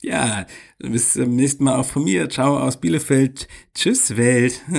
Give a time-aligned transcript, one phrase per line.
[0.00, 0.46] Ja,
[0.78, 2.30] bis zum nächsten Mal auch von mir.
[2.30, 3.48] Ciao aus Bielefeld.
[3.74, 4.62] Tschüss, Welt.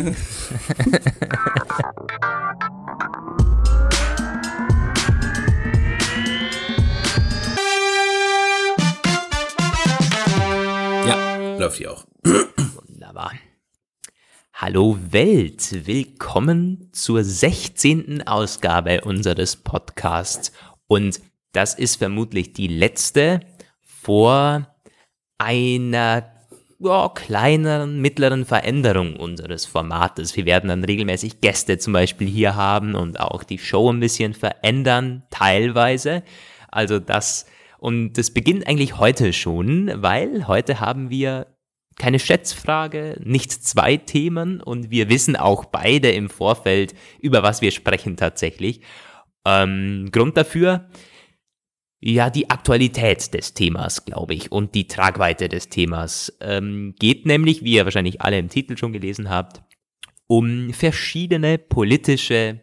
[11.06, 12.06] ja, läuft hier auch.
[12.24, 13.34] Wunderbar.
[14.54, 18.26] Hallo Welt, willkommen zur 16.
[18.26, 20.54] Ausgabe unseres Podcasts.
[20.88, 21.20] Und
[21.52, 23.42] das ist vermutlich die letzte
[23.82, 24.69] vor
[25.40, 26.32] einer
[26.80, 30.38] ja, kleineren, mittleren Veränderung unseres Formates.
[30.38, 34.34] Wir werden dann regelmäßig Gäste zum Beispiel hier haben und auch die Show ein bisschen
[34.34, 36.24] verändern, teilweise.
[36.70, 37.48] Also das,
[37.80, 41.48] und das beginnt eigentlich heute schon, weil heute haben wir
[41.98, 47.72] keine Schätzfrage, nicht zwei Themen und wir wissen auch beide im Vorfeld, über was wir
[47.72, 48.82] sprechen tatsächlich.
[49.46, 50.90] Ähm, Grund dafür,
[52.02, 57.64] ja, die Aktualität des Themas, glaube ich, und die Tragweite des Themas ähm, geht nämlich,
[57.64, 59.62] wie ihr wahrscheinlich alle im Titel schon gelesen habt,
[60.28, 62.62] um verschiedene politische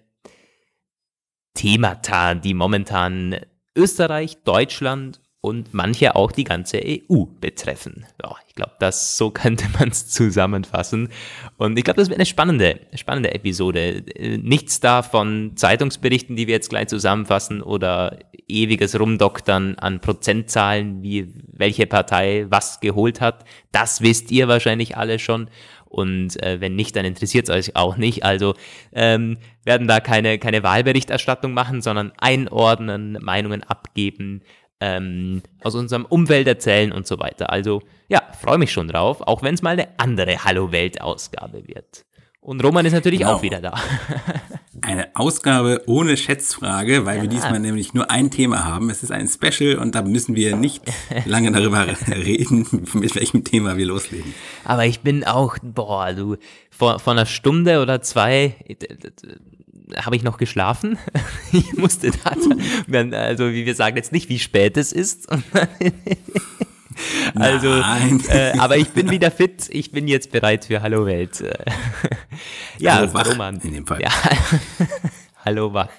[1.55, 3.37] Themata, die momentan
[3.75, 8.05] Österreich, Deutschland und manche auch die ganze EU betreffen.
[8.23, 11.09] Ja, ich glaube, das so könnte man es zusammenfassen.
[11.56, 14.03] Und ich glaube, das wird eine spannende, spannende Episode.
[14.43, 21.33] Nichts da von Zeitungsberichten, die wir jetzt gleich zusammenfassen oder ewiges Rumdoktern an Prozentzahlen, wie
[21.53, 23.45] welche Partei was geholt hat.
[23.73, 25.48] Das wisst ihr wahrscheinlich alle schon.
[25.89, 28.25] Und äh, wenn nicht, dann interessiert es euch auch nicht.
[28.25, 28.55] Also
[28.93, 34.43] ähm, werden da keine, keine Wahlberichterstattung machen, sondern einordnen, Meinungen abgeben,
[34.80, 37.50] ähm, aus unserem Umwelt erzählen und so weiter.
[37.50, 41.66] Also ja, freue mich schon drauf, auch wenn es mal eine andere Hallo Welt Ausgabe
[41.66, 42.05] wird.
[42.46, 43.34] Und Roman ist natürlich genau.
[43.34, 43.74] auch wieder da.
[44.82, 47.22] Eine Ausgabe ohne Schätzfrage, weil ja.
[47.22, 48.88] wir diesmal nämlich nur ein Thema haben.
[48.88, 50.84] Es ist ein Special und da müssen wir nicht
[51.24, 54.32] lange darüber reden, mit welchem Thema wir loslegen.
[54.62, 56.36] Aber ich bin auch, boah, du,
[56.70, 58.54] vor, vor einer Stunde oder zwei
[59.95, 60.99] habe ich noch geschlafen.
[61.53, 62.31] ich musste da,
[63.19, 65.28] also wie wir sagen jetzt nicht, wie spät es ist.
[67.34, 67.69] also,
[68.28, 69.69] äh, aber ich bin wieder fit.
[69.71, 71.41] Ich bin jetzt bereit für Hallo Welt.
[72.78, 73.60] ja, Hallo wach Roman.
[73.60, 74.03] In dem Fall.
[74.03, 74.10] Ja.
[75.44, 75.91] Hallo wach.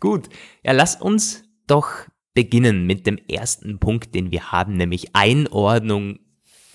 [0.00, 0.28] Gut.
[0.64, 1.88] Ja, lass uns doch
[2.34, 6.18] beginnen mit dem ersten Punkt, den wir haben, nämlich Einordnung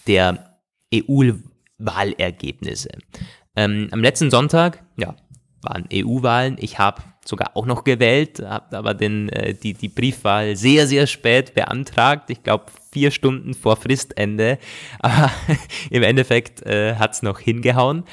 [0.08, 0.60] der
[0.94, 2.90] EU-Wahlergebnisse.
[3.56, 5.16] Ähm, am letzten Sonntag, ja,
[5.62, 6.58] waren EU-Wahlen.
[6.60, 11.08] Ich habe sogar auch noch gewählt, habe aber den, äh, die, die Briefwahl sehr, sehr
[11.08, 12.30] spät beantragt.
[12.30, 14.58] Ich glaube, vier Stunden vor Fristende.
[15.00, 15.32] Aber
[15.90, 18.06] im Endeffekt äh, hat es noch hingehauen.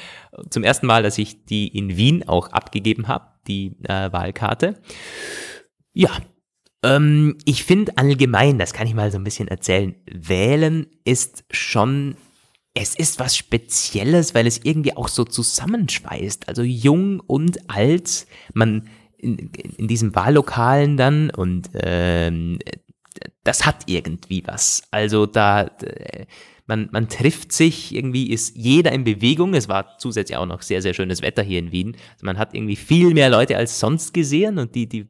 [0.49, 4.75] Zum ersten Mal, dass ich die in Wien auch abgegeben habe, die äh, Wahlkarte.
[5.93, 6.11] Ja,
[6.83, 12.15] ähm, ich finde allgemein, das kann ich mal so ein bisschen erzählen, wählen ist schon
[12.75, 16.49] es ist was Spezielles, weil es irgendwie auch so zusammenschweißt.
[16.49, 22.59] Also jung und alt, man in, in diesem Wahllokalen dann und ähm,
[23.43, 24.83] das hat irgendwie was.
[24.91, 25.71] Also da,
[26.67, 29.53] man, man trifft sich, irgendwie ist jeder in Bewegung.
[29.53, 31.95] Es war zusätzlich auch noch sehr, sehr schönes Wetter hier in Wien.
[32.13, 35.07] Also man hat irgendwie viel mehr Leute als sonst gesehen und die, die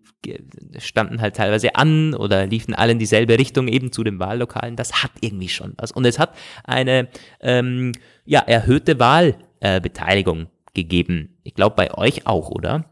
[0.80, 4.76] standen halt teilweise an oder liefen alle in dieselbe Richtung eben zu den Wahllokalen.
[4.76, 5.92] Das hat irgendwie schon was.
[5.92, 7.08] Und es hat eine
[7.42, 7.94] ähm,
[8.26, 11.38] ja, erhöhte Wahlbeteiligung äh, gegeben.
[11.44, 12.92] Ich glaube bei euch auch, oder?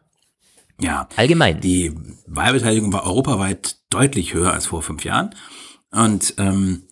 [0.79, 1.07] Ja.
[1.17, 1.59] Allgemein.
[1.59, 1.93] Die
[2.27, 5.35] Wahlbeteiligung war europaweit deutlich höher als vor fünf Jahren.
[5.91, 6.87] Und ähm,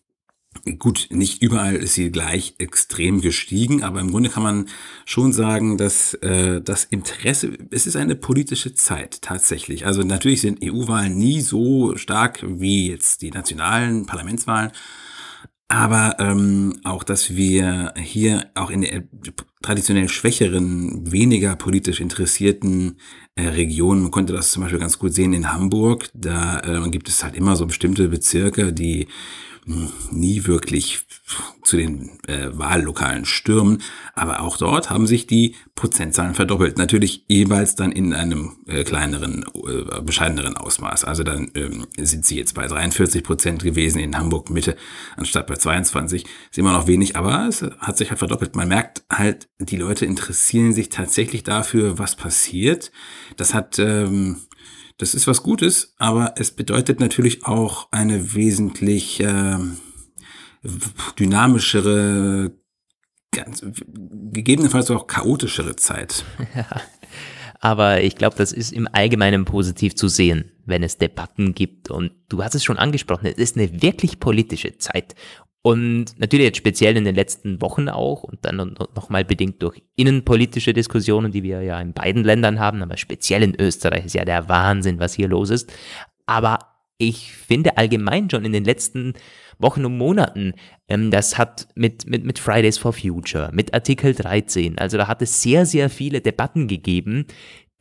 [0.78, 4.70] Gut, nicht überall ist sie gleich extrem gestiegen, aber im Grunde kann man
[5.06, 9.86] schon sagen, dass äh, das Interesse, es ist eine politische Zeit tatsächlich.
[9.86, 14.72] Also natürlich sind EU-Wahlen nie so stark wie jetzt die nationalen Parlamentswahlen,
[15.72, 19.04] aber ähm, auch, dass wir hier auch in der
[19.62, 22.98] traditionell schwächeren, weniger politisch interessierten
[23.36, 27.08] äh, Regionen, man konnte das zum Beispiel ganz gut sehen in Hamburg, da äh, gibt
[27.08, 29.08] es halt immer so bestimmte Bezirke, die
[29.66, 31.06] nie wirklich
[31.64, 33.82] zu den äh, Wahllokalen stürmen.
[34.16, 36.78] Aber auch dort haben sich die Prozentzahlen verdoppelt.
[36.78, 41.04] Natürlich jeweils dann in einem äh, kleineren, äh, bescheideneren Ausmaß.
[41.06, 44.76] Also dann ähm, sind sie jetzt bei 43 Prozent gewesen in Hamburg Mitte
[45.16, 46.26] anstatt bei 22.
[46.26, 48.56] Ist immer noch wenig, aber es hat sich halt verdoppelt.
[48.56, 52.92] Man merkt halt, die Leute interessieren sich tatsächlich dafür, was passiert.
[53.38, 54.38] Das hat ähm,
[55.02, 59.58] das ist was Gutes, aber es bedeutet natürlich auch eine wesentlich äh,
[61.18, 62.52] dynamischere,
[63.32, 63.66] ganz,
[64.32, 66.24] gegebenenfalls auch chaotischere Zeit.
[66.56, 66.82] Ja,
[67.64, 71.92] aber ich glaube, das ist im Allgemeinen positiv zu sehen, wenn es Debatten gibt.
[71.92, 75.14] Und du hast es schon angesprochen, es ist eine wirklich politische Zeit.
[75.64, 80.74] Und natürlich jetzt speziell in den letzten Wochen auch und dann nochmal bedingt durch innenpolitische
[80.74, 84.50] Diskussionen, die wir ja in beiden Ländern haben, aber speziell in Österreich ist ja der
[84.50, 85.72] Wahnsinn, was hier los ist.
[86.26, 86.58] Aber
[86.98, 89.14] ich finde allgemein schon in den letzten
[89.60, 90.54] Wochen und Monaten,
[90.88, 95.22] ähm, das hat mit, mit, mit Fridays for Future, mit Artikel 13, also da hat
[95.22, 97.26] es sehr, sehr viele Debatten gegeben,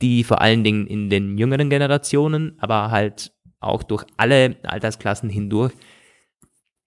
[0.01, 5.73] die vor allen Dingen in den jüngeren Generationen, aber halt auch durch alle Altersklassen hindurch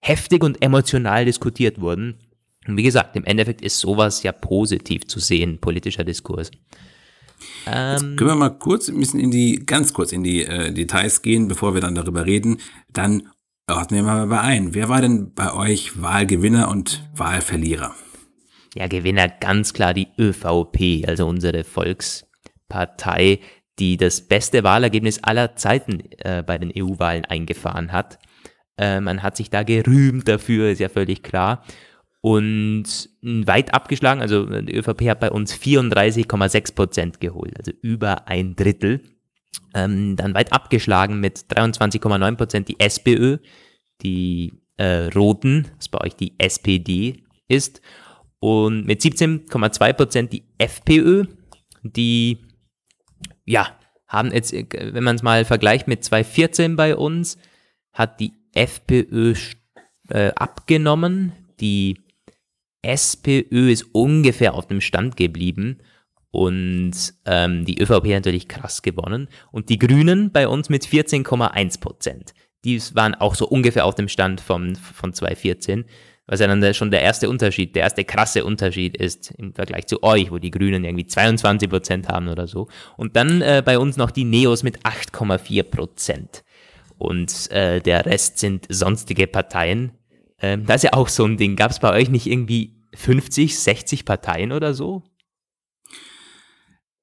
[0.00, 2.18] heftig und emotional diskutiert wurden.
[2.66, 6.50] Und wie gesagt, im Endeffekt ist sowas ja positiv zu sehen, politischer Diskurs.
[7.66, 10.72] Jetzt ähm, können wir mal kurz ein bisschen in die, ganz kurz in die äh,
[10.72, 12.58] Details gehen, bevor wir dann darüber reden.
[12.92, 13.28] Dann
[13.68, 14.74] ordnen wir mal ein.
[14.74, 17.94] Wer war denn bei euch Wahlgewinner und Wahlverlierer?
[18.74, 21.64] Ja, Gewinner ganz klar die ÖVP, also unsere
[22.74, 23.40] Volkspartei,
[23.78, 28.18] die das beste Wahlergebnis aller Zeiten äh, bei den EU-Wahlen eingefahren hat.
[28.76, 31.64] Äh, man hat sich da gerühmt dafür, ist ja völlig klar.
[32.20, 38.56] Und weit abgeschlagen, also die ÖVP hat bei uns 34,6 Prozent geholt, also über ein
[38.56, 39.02] Drittel.
[39.74, 43.38] Ähm, dann weit abgeschlagen mit 23,9 Prozent die SPÖ,
[44.02, 47.82] die äh, Roten, was bei euch die SPD ist.
[48.38, 51.24] Und mit 17,2 Prozent die FPÖ,
[51.82, 52.43] die,
[53.44, 53.68] ja,
[54.06, 57.38] haben jetzt, wenn man es mal vergleicht mit 2014 bei uns,
[57.92, 59.34] hat die FPÖ
[60.08, 61.32] äh, abgenommen.
[61.60, 62.00] Die
[62.82, 65.78] SPÖ ist ungefähr auf dem Stand geblieben
[66.30, 66.92] und
[67.24, 69.28] ähm, die ÖVP natürlich krass gewonnen.
[69.50, 72.34] Und die Grünen bei uns mit 14,1 Prozent.
[72.64, 75.84] Die waren auch so ungefähr auf dem Stand von, von 2014,
[76.26, 80.02] was ja dann schon der erste Unterschied, der erste krasse Unterschied ist im Vergleich zu
[80.02, 82.68] euch, wo die Grünen irgendwie 22 Prozent haben oder so.
[82.96, 86.44] Und dann äh, bei uns noch die Neos mit 8,4 Prozent
[86.98, 89.92] und äh, der Rest sind sonstige Parteien.
[90.40, 91.56] Ähm, das ist ja auch so ein Ding.
[91.56, 95.02] Gab es bei euch nicht irgendwie 50, 60 Parteien oder so?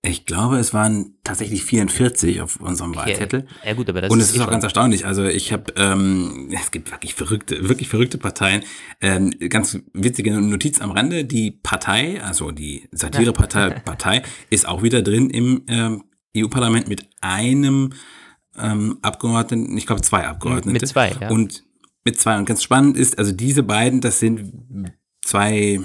[0.04, 3.12] Ich glaube, es waren tatsächlich 44 auf unserem okay.
[3.12, 3.46] Wahlzettel.
[3.64, 5.06] Ja gut, aber das Und es ist, ist auch ganz erstaunlich.
[5.06, 8.64] Also ich habe, ähm, es gibt wirklich verrückte, wirklich verrückte Parteien.
[9.00, 15.04] Ähm, ganz witzige Notiz am Rande: Die Partei, also die Satirepartei, Partei, ist auch wieder
[15.04, 16.04] drin im ähm,
[16.36, 17.94] EU-Parlament mit einem
[18.58, 20.72] ähm, Abgeordneten, ich glaube zwei Abgeordnete.
[20.72, 21.30] Mit zwei, ja.
[21.30, 21.64] Und
[22.04, 22.40] mit zwei.
[22.40, 24.52] Und ganz spannend ist, also diese beiden, das sind
[25.22, 25.80] zwei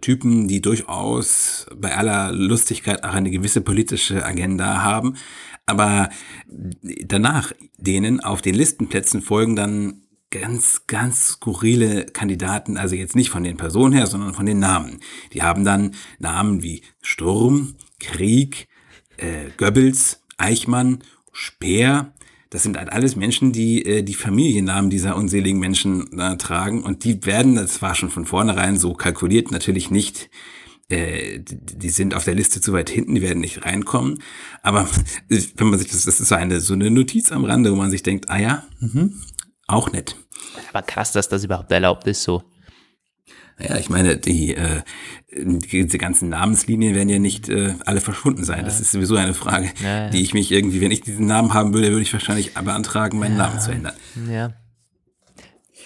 [0.00, 5.16] Typen, die durchaus bei aller Lustigkeit auch eine gewisse politische Agenda haben.
[5.66, 6.10] Aber
[6.46, 13.44] danach denen auf den Listenplätzen folgen dann ganz, ganz skurrile Kandidaten, also jetzt nicht von
[13.44, 15.00] den Personen her, sondern von den Namen.
[15.32, 18.68] Die haben dann Namen wie Sturm, Krieg,
[19.16, 20.98] äh, Goebbels, Eichmann
[21.32, 22.12] Speer,
[22.54, 27.02] das sind halt alles Menschen, die äh, die Familiennamen dieser unseligen Menschen äh, tragen und
[27.02, 30.30] die werden, das war schon von vornherein so kalkuliert, natürlich nicht
[30.88, 34.22] äh, die sind auf der Liste zu weit hinten, die werden nicht reinkommen.
[34.62, 34.88] Aber
[35.28, 37.90] wenn man sich das, das ist so eine, so eine Notiz am Rande, wo man
[37.90, 39.08] sich denkt, ah ja, mh,
[39.66, 40.14] auch nett.
[40.68, 42.44] Aber krass, dass das überhaupt erlaubt ist, so.
[43.58, 44.82] Ja, ich meine, die, äh,
[45.32, 48.58] diese ganzen Namenslinien werden ja nicht äh, alle verschwunden sein.
[48.58, 48.64] Ja.
[48.64, 50.10] Das ist sowieso eine Frage, ja, ja.
[50.10, 53.36] die ich mich irgendwie, wenn ich diesen Namen haben würde, würde ich wahrscheinlich beantragen, meinen
[53.36, 53.94] Namen zu ändern.
[54.30, 54.52] Ja.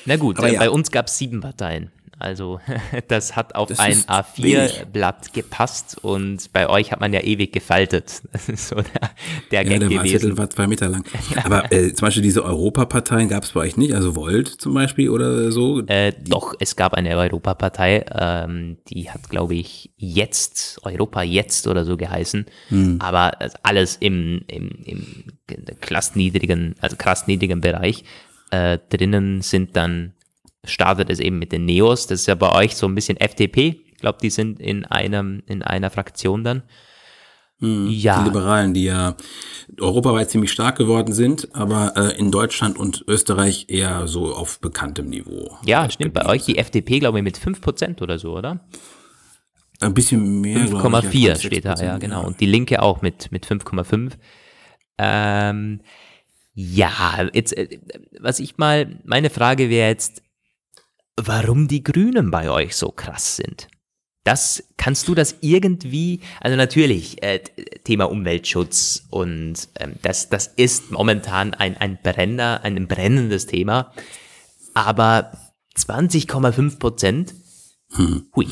[0.07, 1.91] Na gut, äh, bei uns gab es sieben Parteien.
[2.19, 2.61] Also
[3.09, 8.23] das hat auf das ein A4-Blatt gepasst und bei euch hat man ja ewig gefaltet.
[8.39, 9.11] Das ist so der,
[9.51, 10.39] der ja, Gag der gewesen.
[10.39, 11.05] war zwei Meter lang.
[11.45, 15.09] Aber äh, zum Beispiel diese Europaparteien gab es bei euch nicht, also Volt zum Beispiel
[15.09, 15.83] oder so?
[15.87, 21.85] Äh, doch, es gab eine Europapartei, ähm, die hat glaube ich jetzt, Europa jetzt oder
[21.85, 22.99] so geheißen, hm.
[23.01, 23.33] aber
[23.63, 25.25] alles im, im, im
[25.81, 28.05] krass niedrigen, also krass niedrigen Bereich.
[28.51, 30.15] Äh, drinnen sind dann
[30.65, 32.07] startet es eben mit den Neos.
[32.07, 33.81] Das ist ja bei euch so ein bisschen FDP.
[33.87, 36.63] Ich glaube, die sind in einem, in einer Fraktion dann.
[37.61, 38.21] Hm, ja.
[38.21, 39.17] Die Liberalen, die ja
[39.81, 45.09] europaweit ziemlich stark geworden sind, aber äh, in Deutschland und Österreich eher so auf bekanntem
[45.09, 45.57] Niveau.
[45.67, 46.15] Ja, stimmt.
[46.15, 48.61] Bei euch die FDP, glaube ich, mit 5% oder so, oder?
[49.81, 50.67] Ein bisschen mehr.
[50.67, 52.23] 5,4 steht da, ja, genau.
[52.23, 52.27] Ja.
[52.27, 54.13] Und die Linke auch mit, mit 5,5.
[54.99, 55.81] Ähm,
[56.55, 57.79] ja, jetzt, äh,
[58.21, 60.23] was ich mal, meine Frage wäre jetzt,
[61.19, 63.69] warum die Grünen bei euch so krass sind.
[64.25, 67.39] Das kannst du das irgendwie, also natürlich äh,
[67.85, 73.93] Thema Umweltschutz und ähm, das, das ist momentan ein, ein Brenner, ein brennendes Thema,
[74.75, 75.33] aber
[75.77, 77.35] 20,5 Prozent,
[77.93, 78.27] hm.
[78.37, 78.49] hui,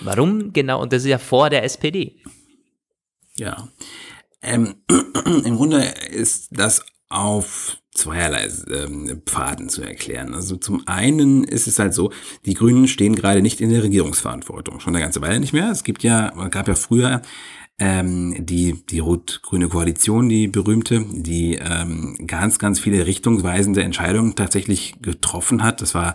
[0.00, 0.80] warum genau?
[0.80, 2.22] Und das ist ja vor der SPD.
[3.36, 3.68] Ja,
[4.40, 4.76] ähm,
[5.44, 10.34] im Grunde ist das auf zweierlei ähm, Pfaden zu erklären.
[10.34, 12.12] Also zum einen ist es halt so,
[12.46, 15.70] die Grünen stehen gerade nicht in der Regierungsverantwortung, schon eine ganze Weile nicht mehr.
[15.70, 17.22] Es gibt ja, gab ja früher
[17.78, 24.96] ähm, die, die rot-grüne Koalition, die berühmte, die ähm, ganz, ganz viele richtungsweisende Entscheidungen tatsächlich
[25.00, 25.80] getroffen hat.
[25.80, 26.14] Das war,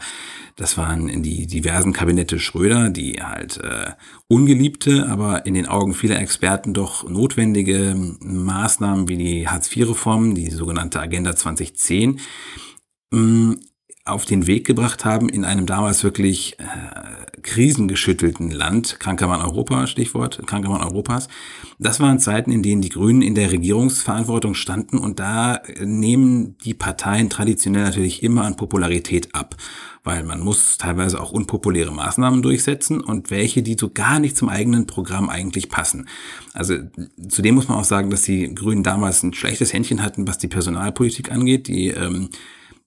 [0.58, 3.92] das waren die diversen Kabinette Schröder, die halt äh,
[4.28, 11.00] ungeliebte, aber in den Augen vieler Experten doch notwendige Maßnahmen wie die Hartz-IV-Reform, die sogenannte
[11.00, 12.20] Agenda 2010,
[13.12, 13.56] mh,
[14.06, 16.64] auf den Weg gebracht haben in einem damals wirklich äh,
[17.42, 21.30] krisengeschüttelten Land, kranker Mann Europa, Stichwort, kranker Mann Europas.
[21.80, 26.74] Das waren Zeiten, in denen die Grünen in der Regierungsverantwortung standen und da nehmen die
[26.74, 29.56] Parteien traditionell natürlich immer an Popularität ab,
[30.04, 34.50] weil man muss teilweise auch unpopuläre Maßnahmen durchsetzen und welche, die so gar nicht zum
[34.50, 36.10] eigenen Programm eigentlich passen.
[36.54, 36.76] Also
[37.30, 40.50] zudem muss man auch sagen, dass die Grünen damals ein schlechtes Händchen hatten, was die
[40.50, 41.68] Personalpolitik angeht.
[41.68, 42.30] Die ähm,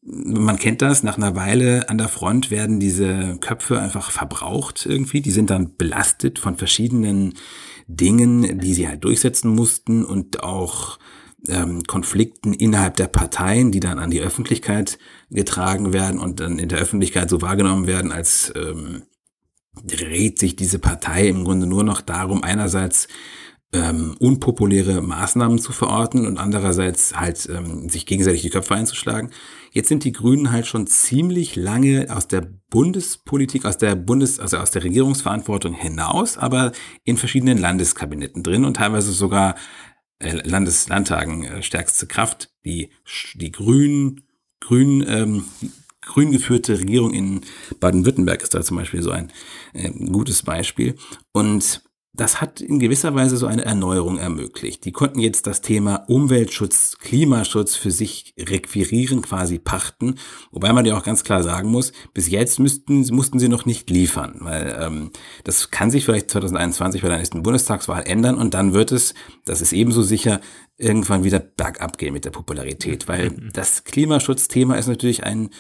[0.09, 5.21] man kennt das, nach einer Weile an der Front werden diese Köpfe einfach verbraucht irgendwie.
[5.21, 7.35] Die sind dann belastet von verschiedenen
[7.89, 10.99] Dingen, die sie halt durchsetzen mussten und auch
[11.49, 14.99] ähm, Konflikten innerhalb der Parteien, die dann an die Öffentlichkeit
[15.31, 19.03] getragen werden und dann in der Öffentlichkeit so wahrgenommen werden, als ähm,
[19.85, 23.09] dreht sich diese Partei im Grunde nur noch darum, einerseits
[23.73, 29.31] ähm, unpopuläre Maßnahmen zu verorten und andererseits halt ähm, sich gegenseitig die Köpfe einzuschlagen.
[29.73, 34.59] Jetzt sind die Grünen halt schon ziemlich lange aus der Bundespolitik, aus der Bundes, also
[34.59, 36.73] aus der Regierungsverantwortung hinaus, aber
[37.05, 39.57] in verschiedenen Landeskabinetten drin und teilweise sogar
[40.19, 42.51] äh, Landeslandtagen äh, stärkste Kraft.
[42.65, 42.91] Die,
[43.35, 44.23] die Grünen,
[44.61, 45.45] Grün, ähm,
[46.01, 47.43] grün geführte Regierung in
[47.79, 49.31] Baden-Württemberg ist da zum Beispiel so ein
[49.75, 50.95] äh, gutes Beispiel.
[51.33, 51.83] Und
[52.17, 54.85] das hat in gewisser Weise so eine Erneuerung ermöglicht.
[54.85, 60.17] Die konnten jetzt das Thema Umweltschutz, Klimaschutz für sich requirieren, quasi pachten.
[60.51, 63.91] Wobei man ja auch ganz klar sagen muss, bis jetzt müssten, mussten sie noch nicht
[63.91, 65.11] liefern, weil ähm,
[65.45, 69.61] das kann sich vielleicht 2021 bei der nächsten Bundestagswahl ändern und dann wird es, das
[69.61, 70.41] ist ebenso sicher,
[70.79, 73.51] irgendwann wieder bergab gehen mit der Popularität, weil mhm.
[73.53, 75.51] das Klimaschutzthema ist natürlich ein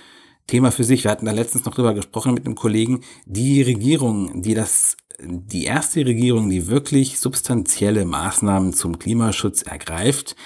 [0.47, 1.05] Thema für sich.
[1.05, 3.03] Wir hatten da letztens noch drüber gesprochen mit einem Kollegen.
[3.27, 10.37] Die Regierung, die das die erste Regierung, die wirklich substanzielle Maßnahmen zum Klimaschutz ergreift,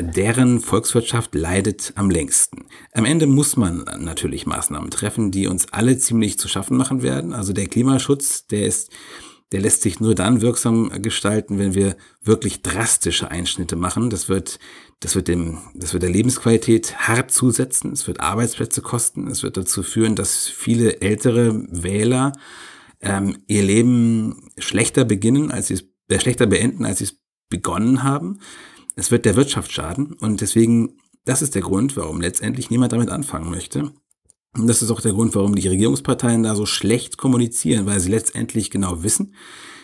[0.00, 2.66] deren Volkswirtschaft leidet am längsten.
[2.92, 7.32] Am Ende muss man natürlich Maßnahmen treffen, die uns alle ziemlich zu schaffen machen werden.
[7.32, 8.90] Also der Klimaschutz, der ist,
[9.50, 14.10] der lässt sich nur dann wirksam gestalten, wenn wir wirklich drastische Einschnitte machen.
[14.10, 14.60] Das wird,
[15.00, 17.92] das wird dem, das wird der Lebensqualität hart zusetzen.
[17.92, 19.28] Es wird Arbeitsplätze kosten.
[19.28, 22.32] Es wird dazu führen, dass viele ältere Wähler
[23.00, 28.02] ähm, ihr Leben schlechter beginnen, als sie es, äh, schlechter beenden, als sie es begonnen
[28.02, 28.40] haben.
[28.96, 33.10] Es wird der Wirtschaft schaden und deswegen, das ist der Grund, warum letztendlich niemand damit
[33.10, 33.92] anfangen möchte.
[34.56, 38.10] Und das ist auch der Grund, warum die Regierungsparteien da so schlecht kommunizieren, weil sie
[38.10, 39.34] letztendlich genau wissen,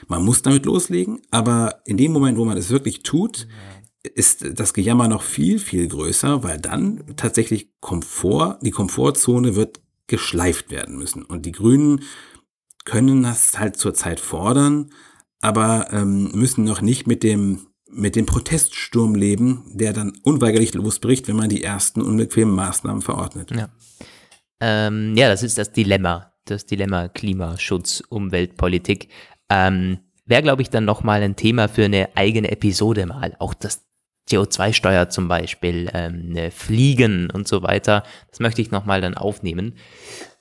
[0.08, 3.46] man muss damit loslegen, aber in dem Moment, wo man es wirklich tut,
[4.04, 10.70] ist das Gejammer noch viel, viel größer, weil dann tatsächlich Komfort, die Komfortzone wird geschleift
[10.70, 11.22] werden müssen.
[11.22, 12.02] Und die Grünen
[12.84, 14.90] können das halt zurzeit fordern,
[15.40, 21.28] aber ähm, müssen noch nicht mit dem mit dem Proteststurm leben, der dann unweigerlich losbricht,
[21.28, 23.52] wenn man die ersten unbequemen Maßnahmen verordnet.
[23.52, 23.68] Ja,
[24.60, 29.08] ähm, ja das ist das Dilemma, das Dilemma Klimaschutz, Umweltpolitik.
[29.48, 33.36] Ähm, Wäre, glaube ich, dann nochmal ein Thema für eine eigene Episode mal.
[33.38, 33.86] Auch das
[34.30, 38.04] CO2-Steuer zum Beispiel, ähm, ne, Fliegen und so weiter.
[38.30, 39.74] Das möchte ich nochmal dann aufnehmen.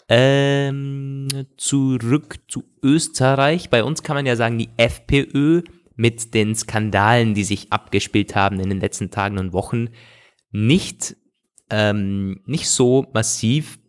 [0.09, 3.69] Ähm, zurück zu Österreich.
[3.69, 5.63] Bei uns kann man ja sagen, die FPÖ
[5.95, 9.89] mit den Skandalen, die sich abgespielt haben in den letzten Tagen und Wochen,
[10.51, 11.15] nicht,
[11.69, 13.79] ähm, nicht so massiv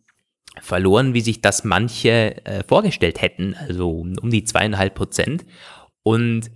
[0.60, 5.44] verloren, wie sich das manche äh, vorgestellt hätten, also um die zweieinhalb Prozent.
[6.02, 6.50] Und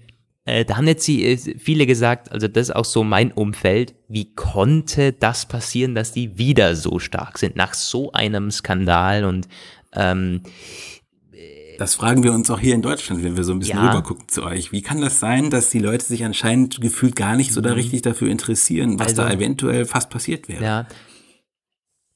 [0.48, 4.34] äh, da haben jetzt äh, viele gesagt, also das ist auch so mein Umfeld, wie
[4.34, 9.46] konnte das passieren, dass die wieder so stark sind nach so einem Skandal und
[9.92, 10.42] ähm,
[11.78, 13.92] das fragen wir uns auch hier in Deutschland, wenn wir so ein bisschen ja.
[13.92, 14.72] rüber zu euch.
[14.72, 17.76] Wie kann das sein, dass die Leute sich anscheinend gefühlt gar nicht so da mhm.
[17.76, 20.64] richtig dafür interessieren, was also, da eventuell fast passiert wäre?
[20.64, 20.86] Ja.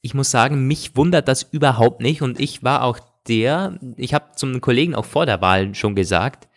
[0.01, 2.99] Ich muss sagen, mich wundert das überhaupt nicht und ich war auch
[3.29, 6.49] der, ich habe zum Kollegen auch vor der Wahl schon gesagt,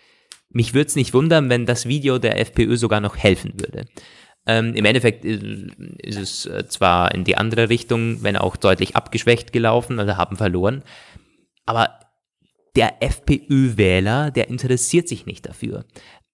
[0.57, 3.85] mich würde es nicht wundern, wenn das Video der FPÖ sogar noch helfen würde.
[4.47, 9.53] Ähm, Im Endeffekt ist es äh, zwar in die andere Richtung, wenn auch deutlich abgeschwächt
[9.53, 10.83] gelaufen, also haben verloren,
[11.67, 11.91] aber
[12.77, 15.85] der FPÖ-Wähler, der interessiert sich nicht dafür.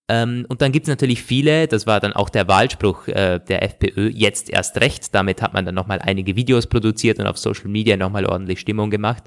[0.09, 3.63] Ähm, und dann gibt es natürlich viele, das war dann auch der Wahlspruch äh, der
[3.63, 5.15] FPÖ, jetzt erst recht.
[5.15, 8.91] Damit hat man dann nochmal einige Videos produziert und auf Social Media nochmal ordentlich Stimmung
[8.91, 9.25] gemacht.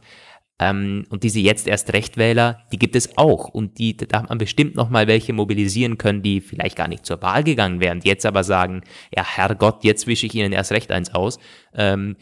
[0.58, 3.50] Ähm, und diese jetzt erst Rechtwähler, die gibt es auch.
[3.50, 7.22] Und die, da hat man bestimmt nochmal welche mobilisieren können, die vielleicht gar nicht zur
[7.22, 8.82] Wahl gegangen wären, die jetzt aber sagen,
[9.16, 11.40] ja Herrgott, jetzt wische ich ihnen erst recht eins aus.
[11.74, 12.16] Ähm,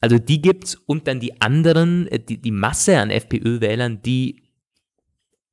[0.00, 4.42] also die gibt's und dann die anderen, äh, die, die Masse an FPÖ-Wählern, die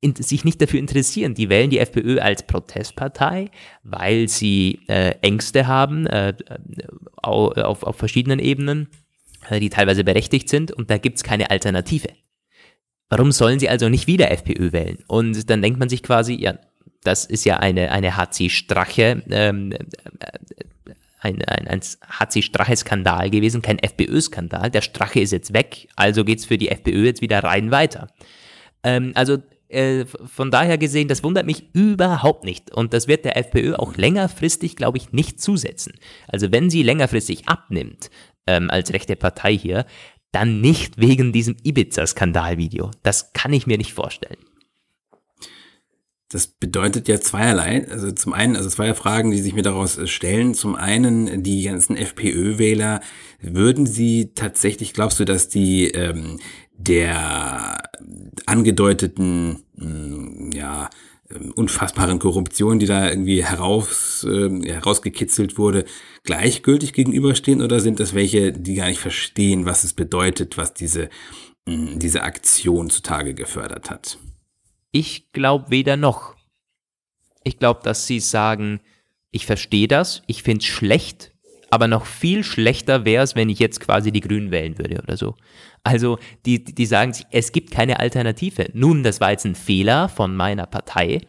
[0.00, 1.34] in, sich nicht dafür interessieren.
[1.34, 3.50] Die wählen die FPÖ als Protestpartei,
[3.82, 6.34] weil sie äh, Ängste haben äh, äh
[7.22, 8.88] auf, auf verschiedenen Ebenen
[9.50, 12.08] die teilweise berechtigt sind und da gibt es keine Alternative.
[13.08, 14.98] Warum sollen sie also nicht wieder FPÖ wählen?
[15.06, 16.58] Und dann denkt man sich quasi, ja,
[17.02, 19.78] das ist ja eine, eine HC-Strache, ähm, äh,
[21.20, 24.70] ein, ein, ein HC-Strache-Skandal gewesen, kein FPÖ-Skandal.
[24.70, 28.08] Der Strache ist jetzt weg, also geht es für die FPÖ jetzt wieder rein weiter.
[28.82, 32.72] Ähm, also äh, von daher gesehen, das wundert mich überhaupt nicht.
[32.72, 35.94] Und das wird der FPÖ auch längerfristig, glaube ich, nicht zusetzen.
[36.28, 38.10] Also wenn sie längerfristig abnimmt,
[38.46, 39.86] ähm, als rechte Partei hier,
[40.32, 42.90] dann nicht wegen diesem Ibiza-Skandalvideo.
[43.02, 44.38] Das kann ich mir nicht vorstellen.
[46.34, 47.86] Das bedeutet ja zweierlei.
[47.88, 50.54] Also zum einen, also zwei Fragen, die sich mir daraus äh, stellen.
[50.54, 53.00] Zum einen, die ganzen FPÖ-Wähler,
[53.40, 56.40] würden sie tatsächlich, glaubst du, dass die ähm,
[56.76, 57.82] der
[58.46, 60.90] angedeuteten, mh, hm, ja,
[61.54, 65.84] unfassbaren Korruption, die da irgendwie heraus, äh, herausgekitzelt wurde,
[66.22, 71.08] gleichgültig gegenüberstehen oder sind das welche, die gar nicht verstehen, was es bedeutet, was diese,
[71.66, 74.18] mh, diese Aktion zutage gefördert hat?
[74.92, 76.36] Ich glaube weder noch.
[77.42, 78.80] Ich glaube, dass sie sagen,
[79.30, 81.33] ich verstehe das, ich finde es schlecht,
[81.74, 85.16] aber noch viel schlechter wäre es, wenn ich jetzt quasi die Grünen wählen würde oder
[85.16, 85.34] so.
[85.82, 88.68] Also die, die sagen sich, es gibt keine Alternative.
[88.74, 91.22] Nun, das war jetzt ein Fehler von meiner Partei.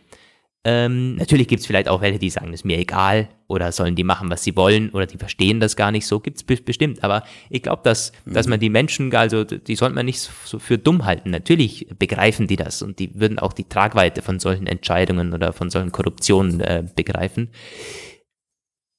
[0.64, 3.96] Ähm, natürlich gibt es vielleicht auch welche, die sagen, das ist mir egal oder sollen
[3.96, 6.20] die machen, was sie wollen oder die verstehen das gar nicht so.
[6.20, 7.04] Gibt es bestimmt.
[7.04, 8.34] Aber ich glaube, dass, mhm.
[8.34, 11.32] dass man die Menschen, also die sollte man nicht so für dumm halten.
[11.32, 15.72] Natürlich begreifen die das und die würden auch die Tragweite von solchen Entscheidungen oder von
[15.72, 17.50] solchen Korruptionen äh, begreifen.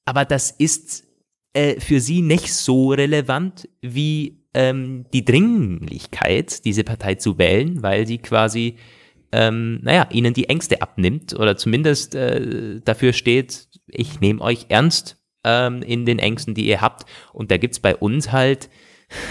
[0.03, 1.06] Aber das ist
[1.57, 8.05] äh, für sie nicht so relevant wie ähm, die Dringlichkeit, diese Partei zu wählen, weil
[8.05, 8.75] sie quasi,
[9.31, 15.17] ähm, naja, ihnen die Ängste abnimmt oder zumindest äh, dafür steht, ich nehme euch ernst
[15.43, 17.09] ähm, in den Ängsten, die ihr habt.
[17.33, 18.69] Und da gibt es bei uns halt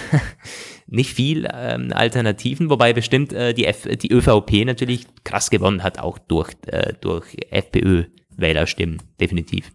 [0.89, 6.01] nicht viel ähm, Alternativen, wobei bestimmt äh, die, F die ÖVP natürlich krass gewonnen hat,
[6.01, 9.71] auch durch, äh, durch FPÖ-Wählerstimmen, definitiv.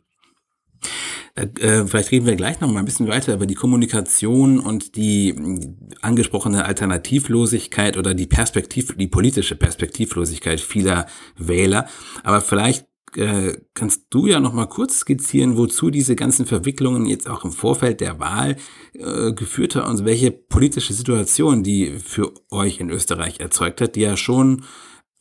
[1.35, 4.95] Äh, äh, vielleicht reden wir gleich noch mal ein bisschen weiter über die Kommunikation und
[4.95, 5.35] die
[6.01, 11.87] angesprochene Alternativlosigkeit oder die Perspektiv, die politische Perspektivlosigkeit vieler Wähler.
[12.23, 17.29] Aber vielleicht äh, kannst du ja noch mal kurz skizzieren, wozu diese ganzen Verwicklungen jetzt
[17.29, 18.57] auch im Vorfeld der Wahl
[18.93, 24.01] äh, geführt haben und welche politische Situation die für euch in Österreich erzeugt hat, die
[24.01, 24.63] ja schon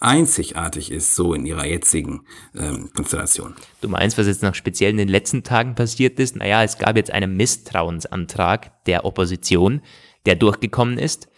[0.01, 2.23] einzigartig ist, so in ihrer jetzigen
[2.55, 3.55] ähm, Konstellation.
[3.83, 6.37] Du meinst, was jetzt noch speziell in den letzten Tagen passiert ist?
[6.37, 9.83] Naja, es gab jetzt einen Misstrauensantrag der Opposition,
[10.27, 11.29] der durchgekommen ist.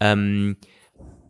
[0.00, 0.56] Ähm,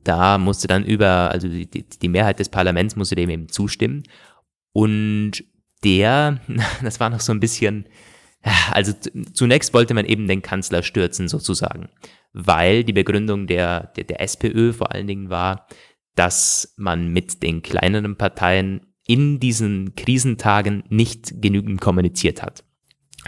[0.05, 4.05] da musste dann über, also die, die Mehrheit des Parlaments musste dem eben zustimmen.
[4.73, 5.45] Und
[5.85, 6.41] der,
[6.83, 7.87] das war noch so ein bisschen,
[8.71, 8.95] also
[9.35, 11.91] zunächst wollte man eben den Kanzler stürzen sozusagen,
[12.33, 15.67] weil die Begründung der, der, der SPÖ vor allen Dingen war,
[16.15, 22.65] dass man mit den kleineren Parteien in diesen Krisentagen nicht genügend kommuniziert hat.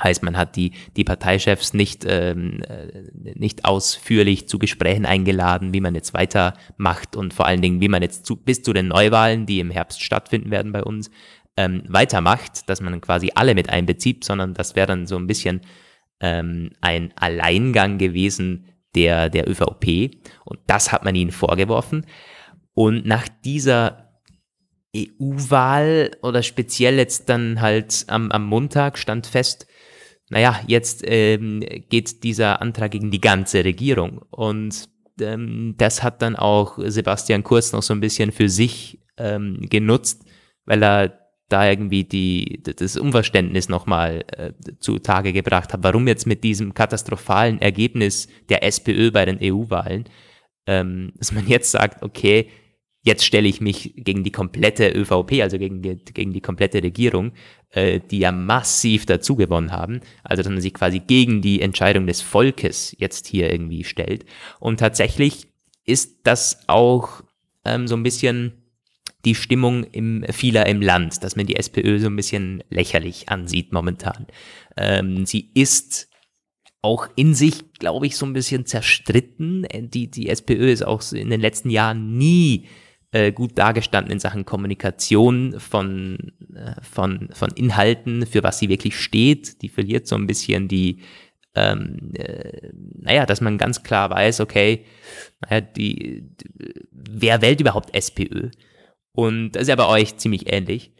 [0.02, 3.02] Heißt, man hat die, die Parteichefs nicht, ähm, äh,
[3.34, 8.00] nicht ausführlich zu Gesprächen eingeladen, wie man jetzt weitermacht und vor allen Dingen, wie man
[8.00, 11.10] jetzt zu, bis zu den Neuwahlen, die im Herbst stattfinden werden bei uns,
[11.58, 15.60] ähm, weitermacht, dass man quasi alle mit einbezieht, sondern das wäre dann so ein bisschen
[16.20, 20.16] ähm, ein Alleingang gewesen der, der ÖVP.
[20.44, 22.06] Und das hat man ihnen vorgeworfen.
[22.74, 24.20] Und nach dieser
[24.96, 29.66] EU-Wahl oder speziell jetzt dann halt am, am Montag stand fest,
[30.30, 34.22] naja, jetzt ähm, geht dieser Antrag gegen die ganze Regierung.
[34.30, 34.88] Und
[35.20, 40.24] ähm, das hat dann auch Sebastian Kurz noch so ein bisschen für sich ähm, genutzt,
[40.64, 46.44] weil er da irgendwie die, das Unverständnis nochmal äh, zutage gebracht hat, warum jetzt mit
[46.44, 50.08] diesem katastrophalen Ergebnis der SPÖ bei den EU-Wahlen,
[50.66, 52.48] ähm, dass man jetzt sagt, okay,
[53.04, 57.32] Jetzt stelle ich mich gegen die komplette ÖVP, also gegen die, gegen die komplette Regierung,
[57.70, 60.00] äh, die ja massiv dazu gewonnen haben.
[60.22, 64.24] Also, dass man sich quasi gegen die Entscheidung des Volkes jetzt hier irgendwie stellt.
[64.60, 65.48] Und tatsächlich
[65.84, 67.22] ist das auch
[67.64, 68.52] ähm, so ein bisschen
[69.24, 73.72] die Stimmung im, vieler im Land, dass man die SPÖ so ein bisschen lächerlich ansieht
[73.72, 74.28] momentan.
[74.76, 76.08] Ähm, sie ist
[76.82, 79.66] auch in sich, glaube ich, so ein bisschen zerstritten.
[79.72, 82.66] Die, die SPÖ ist auch in den letzten Jahren nie
[83.12, 88.96] äh, gut dargestanden in Sachen Kommunikation von, äh, von, von Inhalten, für was sie wirklich
[88.98, 89.62] steht.
[89.62, 91.02] Die verliert so ein bisschen die,
[91.54, 94.86] ähm, äh, naja, dass man ganz klar weiß, okay,
[95.40, 96.24] naja, die,
[96.90, 98.48] wer wählt überhaupt SPÖ?
[99.12, 100.92] Und das ist ja bei euch ziemlich ähnlich.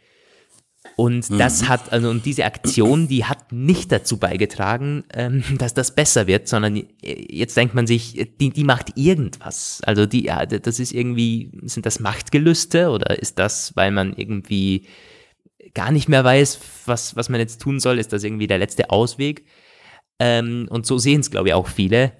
[0.95, 1.37] Und mhm.
[1.37, 6.27] das hat, also und diese Aktion, die hat nicht dazu beigetragen, ähm, dass das besser
[6.27, 9.81] wird, sondern äh, jetzt denkt man sich, die, die macht irgendwas.
[9.83, 14.87] Also die, ja, das ist irgendwie, sind das Machtgelüste oder ist das, weil man irgendwie
[15.73, 18.89] gar nicht mehr weiß, was, was man jetzt tun soll, ist das irgendwie der letzte
[18.89, 19.45] Ausweg?
[20.19, 22.13] Ähm, und so sehen es, glaube ich, auch viele.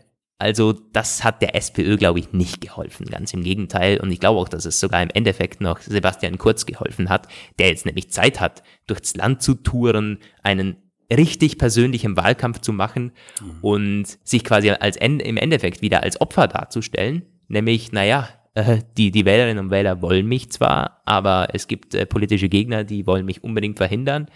[0.43, 4.01] Also das hat der SPÖ, glaube ich, nicht geholfen, ganz im Gegenteil.
[4.01, 7.29] Und ich glaube auch, dass es sogar im Endeffekt noch Sebastian Kurz geholfen hat,
[7.59, 10.75] der jetzt nämlich Zeit hat, durchs Land zu touren, einen
[11.09, 13.57] richtig persönlichen Wahlkampf zu machen mhm.
[13.61, 17.23] und sich quasi als im Endeffekt wieder als Opfer darzustellen.
[17.47, 22.05] Nämlich, naja, äh, die, die Wählerinnen und Wähler wollen mich zwar, aber es gibt äh,
[22.05, 24.27] politische Gegner, die wollen mich unbedingt verhindern.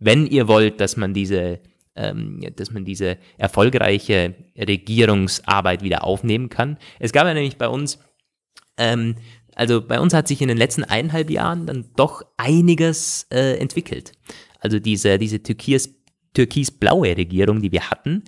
[0.00, 1.60] Wenn ihr wollt, dass man diese
[1.94, 6.78] dass man diese erfolgreiche Regierungsarbeit wieder aufnehmen kann.
[6.98, 7.98] Es gab ja nämlich bei uns,
[8.78, 9.16] ähm,
[9.54, 14.12] also bei uns hat sich in den letzten eineinhalb Jahren dann doch einiges äh, entwickelt.
[14.58, 15.94] Also diese, diese türkis,
[16.32, 18.24] türkis-blaue Regierung, die wir hatten,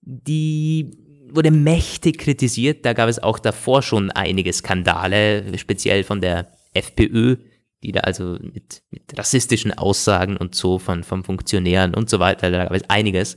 [0.00, 0.90] die
[1.28, 2.86] wurde mächtig kritisiert.
[2.86, 7.36] Da gab es auch davor schon einige Skandale, speziell von der FPÖ,
[7.84, 12.50] die da also mit, mit rassistischen Aussagen und so von, von Funktionären und so weiter,
[12.50, 13.36] da gab es einiges,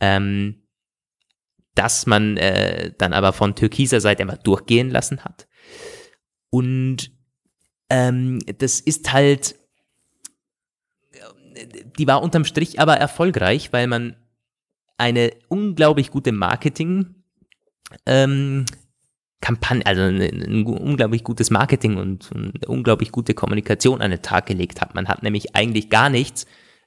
[0.00, 0.66] ähm,
[1.74, 5.46] dass man äh, dann aber von türkiser Seite immer durchgehen lassen hat.
[6.50, 7.12] Und
[7.88, 9.56] ähm, das ist halt,
[11.98, 14.16] die war unterm Strich aber erfolgreich, weil man
[14.98, 17.22] eine unglaublich gute Marketing
[18.04, 18.64] ähm,
[19.46, 24.46] Kampagne, also ein, ein, unglaublich gutes Marketing und, eine unglaublich gute Kommunikation an den Tag
[24.46, 24.96] gelegt hat.
[24.96, 26.46] Man hat nämlich eigentlich gar nichts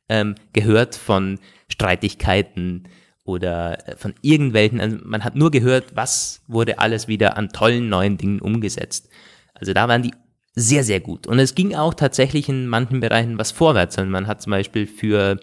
[0.10, 2.90] ähm, gehört von Streitigkeiten
[3.24, 7.88] oder äh, von irgendwelchen, also man hat nur gehört, was wurde alles wieder an tollen
[7.88, 9.08] neuen Dingen umgesetzt.
[9.54, 10.14] Also da waren die
[10.54, 11.28] sehr, sehr gut.
[11.28, 13.98] Und es ging auch tatsächlich in manchen Bereichen was vorwärts.
[13.98, 15.40] Und man hat zum Beispiel für,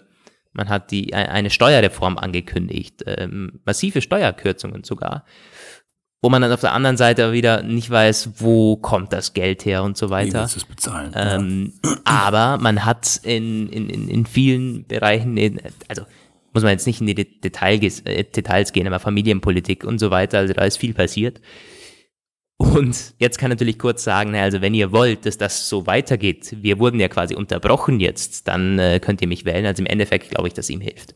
[0.53, 5.25] man hat die, eine Steuerreform angekündigt, ähm, massive Steuerkürzungen sogar
[6.21, 9.83] wo man dann auf der anderen Seite wieder nicht weiß, wo kommt das Geld her
[9.83, 10.47] und so weiter.
[10.49, 11.11] Wie das bezahlen?
[11.15, 11.97] Ähm, ja.
[12.05, 16.03] Aber man hat in, in, in vielen Bereichen, also
[16.53, 20.39] muss man jetzt nicht in die Details, äh, Details gehen, aber Familienpolitik und so weiter,
[20.39, 21.39] also da ist viel passiert.
[22.57, 26.79] Und jetzt kann natürlich kurz sagen, also wenn ihr wollt, dass das so weitergeht, wir
[26.79, 29.67] wurden ja quasi unterbrochen jetzt, dann äh, könnt ihr mich wählen.
[29.67, 31.13] Also im Endeffekt glaube ich, dass ihm hilft.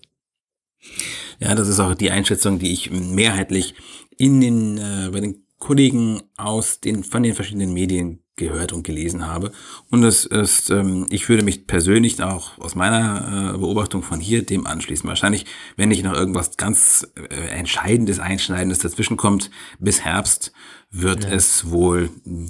[1.40, 3.74] Ja, das ist auch die Einschätzung, die ich mehrheitlich
[4.21, 9.25] in den, äh, bei den Kollegen aus den, von den verschiedenen Medien gehört und gelesen
[9.25, 9.51] habe.
[9.89, 14.45] Und das ist, ähm, ich würde mich persönlich auch aus meiner äh, Beobachtung von hier
[14.45, 15.10] dem anschließen.
[15.10, 20.53] Wahrscheinlich, wenn nicht noch irgendwas ganz äh, Entscheidendes, Einschneidendes dazwischen kommt, bis Herbst
[20.91, 21.32] wird ja.
[21.32, 22.10] es wohl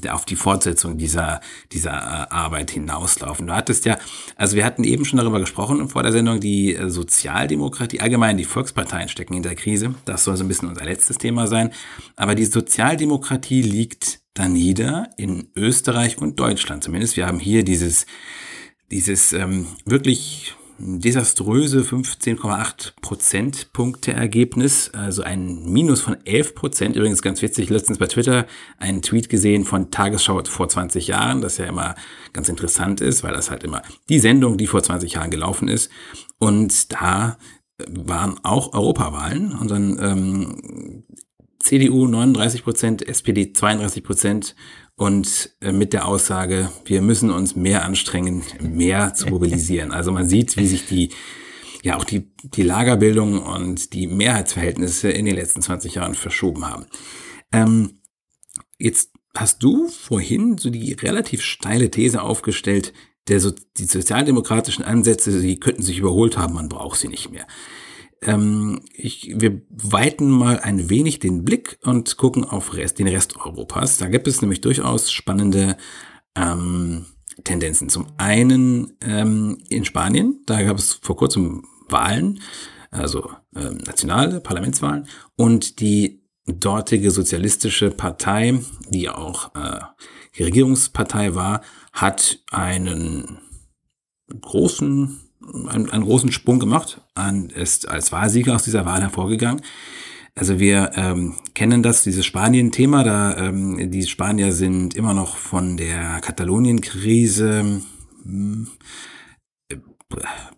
[0.10, 3.46] auf die Fortsetzung dieser, dieser äh, Arbeit hinauslaufen.
[3.46, 4.00] Du hattest ja,
[4.36, 8.46] also wir hatten eben schon darüber gesprochen vor der Sendung, die äh, Sozialdemokratie, allgemein die
[8.46, 9.94] Volksparteien stecken in der Krise.
[10.06, 11.72] Das soll so ein bisschen unser letztes Thema sein.
[12.16, 17.18] Aber die Sozialdemokratie liegt da nieder in Österreich und Deutschland zumindest.
[17.18, 18.08] Wir haben hier dieses,
[18.90, 26.96] dieses ähm, wirklich desaströse 15,8 Prozentpunkte Ergebnis, also ein Minus von 11 Prozent.
[26.96, 31.58] Übrigens ganz witzig, letztens bei Twitter einen Tweet gesehen von Tagesschau vor 20 Jahren, das
[31.58, 31.96] ja immer
[32.34, 35.92] ganz interessant ist, weil das halt immer die Sendung, die vor 20 Jahren gelaufen ist.
[36.40, 37.38] Und da
[37.88, 41.04] waren auch Europawahlen und dann ähm,
[41.60, 44.56] CDU 39 Prozent, SPD 32 Prozent
[45.02, 49.92] und äh, mit der Aussage, wir müssen uns mehr anstrengen, mehr zu mobilisieren.
[50.02, 51.10] Also man sieht, wie sich die
[51.82, 56.86] ja auch die, die Lagerbildung und die Mehrheitsverhältnisse in den letzten 20 Jahren verschoben haben.
[57.52, 58.02] Ähm,
[58.78, 62.94] jetzt hast du vorhin so die relativ steile These aufgestellt,
[63.28, 67.48] der so, die sozialdemokratischen Ansätze, sie könnten sich überholt haben, man braucht sie nicht mehr.
[68.24, 73.38] Ähm, ich, wir weiten mal ein wenig den Blick und gucken auf Rest, den Rest
[73.38, 73.98] Europas.
[73.98, 75.78] Da gibt es nämlich durchaus spannende
[76.36, 77.06] ähm,
[77.44, 77.90] Tendenzen.
[77.90, 82.42] Zum einen ähm, in Spanien, da gab es vor kurzem Wahlen,
[82.92, 89.80] also ähm, nationale Parlamentswahlen und die dortige sozialistische Partei, die auch äh,
[90.44, 91.62] Regierungspartei war,
[91.94, 93.40] hat einen
[94.40, 95.20] großen,
[95.54, 97.02] einen, einen großen Sprung gemacht,
[97.56, 99.62] ist als Wahlsieger aus dieser Wahl hervorgegangen.
[100.34, 105.76] Also wir ähm, kennen das, dieses Spanien-Thema, da ähm, die Spanier sind immer noch von
[105.76, 107.82] der Katalonien-Krise
[108.24, 108.68] hm,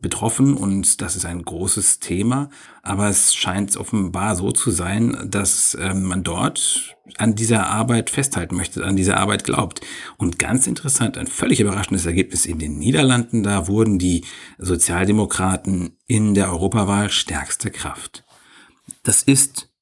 [0.02, 2.50] betroffen und das ist ein großes Thema.
[2.82, 8.56] Aber es scheint offenbar so zu sein, dass äh, man dort an dieser Arbeit festhalten
[8.56, 9.82] möchte, an dieser Arbeit glaubt.
[10.18, 14.26] Und ganz interessant, ein völlig überraschendes Ergebnis in den Niederlanden, da wurden die
[14.58, 18.24] Sozialdemokraten in der Europawahl stärkste Kraft.
[19.04, 19.73] Das ist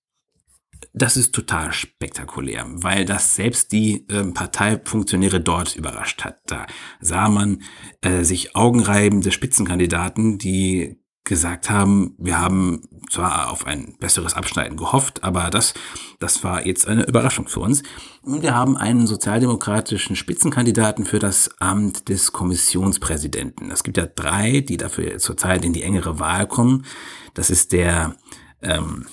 [0.93, 6.39] das ist total spektakulär, weil das selbst die äh, Parteifunktionäre dort überrascht hat.
[6.47, 6.65] Da
[6.99, 7.61] sah man
[8.01, 15.23] äh, sich augenreibende Spitzenkandidaten, die gesagt haben, wir haben zwar auf ein besseres Abschneiden gehofft,
[15.23, 15.73] aber das,
[16.19, 17.83] das war jetzt eine Überraschung für uns.
[18.21, 23.69] Und wir haben einen sozialdemokratischen Spitzenkandidaten für das Amt des Kommissionspräsidenten.
[23.69, 26.85] Es gibt ja drei, die dafür zurzeit in die engere Wahl kommen.
[27.33, 28.15] Das ist der
[28.61, 29.05] ähm,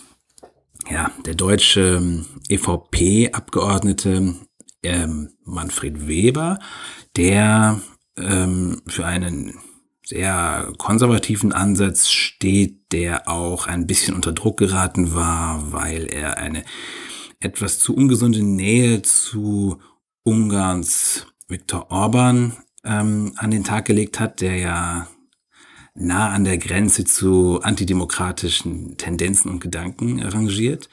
[0.91, 4.35] ja, der deutsche ähm, EVP-Abgeordnete
[4.83, 6.59] ähm, Manfred Weber,
[7.17, 7.81] der
[8.17, 9.59] ähm, für einen
[10.05, 16.65] sehr konservativen Ansatz steht, der auch ein bisschen unter Druck geraten war, weil er eine
[17.41, 19.79] etwas zu ungesunde Nähe zu
[20.25, 25.09] Ungarns Viktor Orban ähm, an den Tag gelegt hat, der ja
[25.99, 30.89] nah an der Grenze zu antidemokratischen Tendenzen und Gedanken rangiert.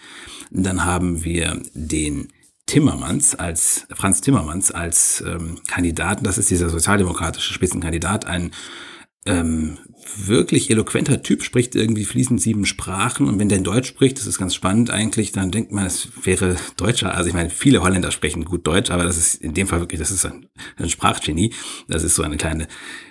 [0.51, 2.29] Dann haben wir den
[2.65, 8.51] Timmermans als Franz Timmermans als ähm, Kandidaten, das ist dieser sozialdemokratische Spitzenkandidat, ein
[9.27, 9.77] ähm,
[10.17, 14.27] wirklich eloquenter Typ, spricht irgendwie fließend sieben Sprachen und wenn der in Deutsch spricht, das
[14.27, 17.15] ist ganz spannend eigentlich, dann denkt man, es wäre Deutscher.
[17.15, 19.99] Also ich meine, viele Holländer sprechen gut Deutsch, aber das ist in dem Fall wirklich,
[19.99, 21.53] das ist ein, ein Sprachgenie.
[21.87, 22.67] Das ist so eine kleine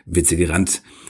[0.06, 0.48] witzige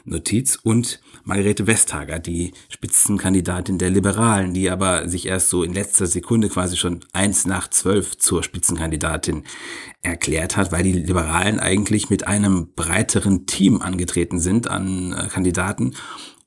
[0.04, 6.06] Randnotiz und Margarete Vestager, die Spitzenkandidatin der Liberalen, die aber sich erst so in letzter
[6.06, 9.44] Sekunde quasi schon eins nach zwölf zur Spitzenkandidatin
[10.02, 15.94] erklärt hat, weil die Liberalen eigentlich mit einem breiteren Team angetreten sind an äh, Kandidaten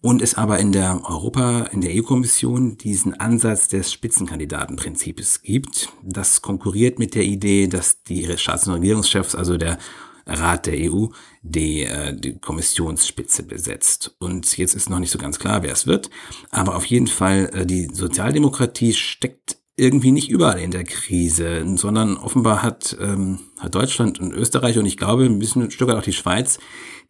[0.02, 5.90] und es aber in der Europa, in der EU-Kommission diesen Ansatz des Spitzenkandidatenprinzips gibt.
[6.04, 9.80] Das konkurriert mit der Idee, dass die Staats- und Regierungschefs, also der
[10.28, 11.08] Rat der EU
[11.42, 14.16] die, äh, die Kommissionsspitze besetzt.
[14.20, 16.10] Und jetzt ist noch nicht so ganz klar, wer es wird.
[16.52, 22.18] Aber auf jeden Fall, äh, die Sozialdemokratie steckt irgendwie nicht überall in der Krise, sondern
[22.18, 25.98] offenbar hat, ähm, hat Deutschland und Österreich und ich glaube ein bisschen ein Stück weit
[25.98, 26.58] auch die Schweiz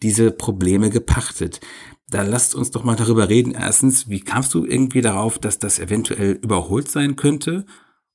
[0.02, 1.62] diese Probleme gepachtet.
[2.10, 3.54] Da lasst uns doch mal darüber reden.
[3.54, 7.66] Erstens, wie kamst du irgendwie darauf, dass das eventuell überholt sein könnte?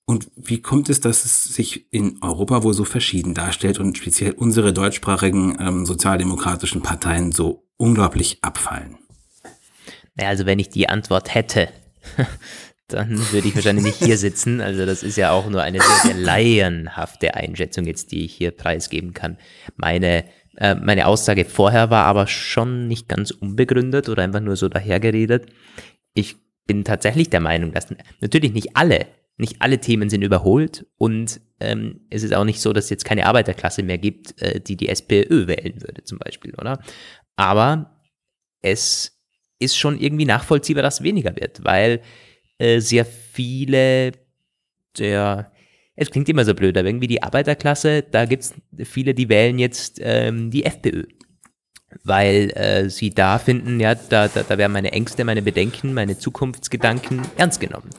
[0.04, 4.32] Und wie kommt es, dass es sich in Europa wohl so verschieden darstellt und speziell
[4.32, 8.98] unsere deutschsprachigen ähm, sozialdemokratischen Parteien so unglaublich abfallen?
[10.14, 11.68] Naja, also wenn ich die Antwort hätte,
[12.88, 14.60] dann würde ich wahrscheinlich nicht hier sitzen.
[14.60, 18.50] Also das ist ja auch nur eine sehr, sehr laienhafte Einschätzung jetzt, die ich hier
[18.50, 19.38] preisgeben kann.
[19.76, 20.24] Meine,
[20.56, 25.46] äh, meine Aussage vorher war aber schon nicht ganz unbegründet oder einfach nur so dahergeredet.
[26.12, 26.36] Ich
[26.66, 27.86] bin tatsächlich der Meinung, dass
[28.20, 32.72] natürlich nicht alle nicht alle Themen sind überholt und ähm, es ist auch nicht so,
[32.72, 36.54] dass es jetzt keine Arbeiterklasse mehr gibt, äh, die die SPÖ wählen würde zum Beispiel,
[36.54, 36.80] oder?
[37.36, 38.00] Aber
[38.60, 39.18] es
[39.58, 42.02] ist schon irgendwie nachvollziehbar, dass weniger wird, weil
[42.58, 44.12] äh, sehr viele
[44.98, 45.50] der,
[45.96, 48.54] es klingt immer so blöd, aber irgendwie die Arbeiterklasse, da gibt es
[48.88, 51.04] viele, die wählen jetzt ähm, die FPÖ
[52.04, 56.18] weil äh, sie da finden, ja, da, da, da werden meine Ängste, meine Bedenken, meine
[56.18, 57.90] Zukunftsgedanken ernst genommen.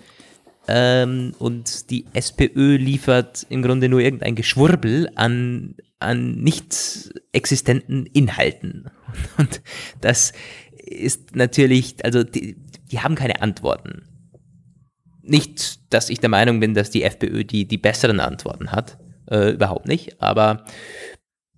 [0.67, 8.89] Ähm, und die SPÖ liefert im Grunde nur irgendein Geschwurbel an, an nicht existenten Inhalten.
[9.38, 9.62] Und
[9.99, 10.32] das
[10.78, 12.56] ist natürlich, also die,
[12.91, 14.04] die haben keine Antworten.
[15.21, 18.97] Nicht, dass ich der Meinung bin, dass die FPÖ die, die besseren Antworten hat.
[19.30, 20.21] Äh, überhaupt nicht.
[20.21, 20.65] Aber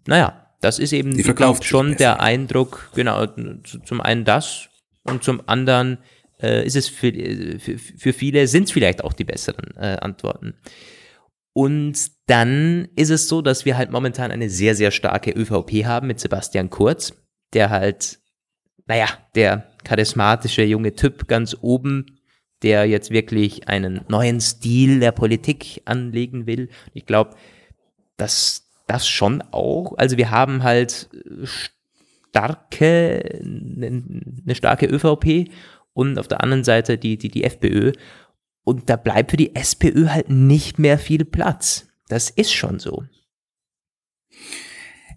[0.07, 4.69] naja, das ist eben, ich glaube, schon der Eindruck, genau, zum einen das
[5.03, 5.99] und zum anderen
[6.45, 9.97] äh, ist es für, äh, für, für viele, sind es vielleicht auch die besseren äh,
[9.99, 10.55] Antworten.
[11.53, 16.07] Und dann ist es so, dass wir halt momentan eine sehr, sehr starke ÖVP haben
[16.07, 17.13] mit Sebastian Kurz,
[17.53, 18.19] der halt,
[18.85, 22.19] naja, der charismatische junge Typ ganz oben,
[22.61, 26.69] der jetzt wirklich einen neuen Stil der Politik anlegen will.
[26.93, 27.35] Ich glaube,
[28.17, 31.09] dass das schon auch, also wir haben halt
[32.35, 35.49] starke, eine starke ÖVP
[35.95, 37.93] und auf der anderen Seite die, die, die FPÖ.
[38.63, 41.87] Und da bleibt für die SPÖ halt nicht mehr viel Platz.
[42.09, 43.03] Das ist schon so.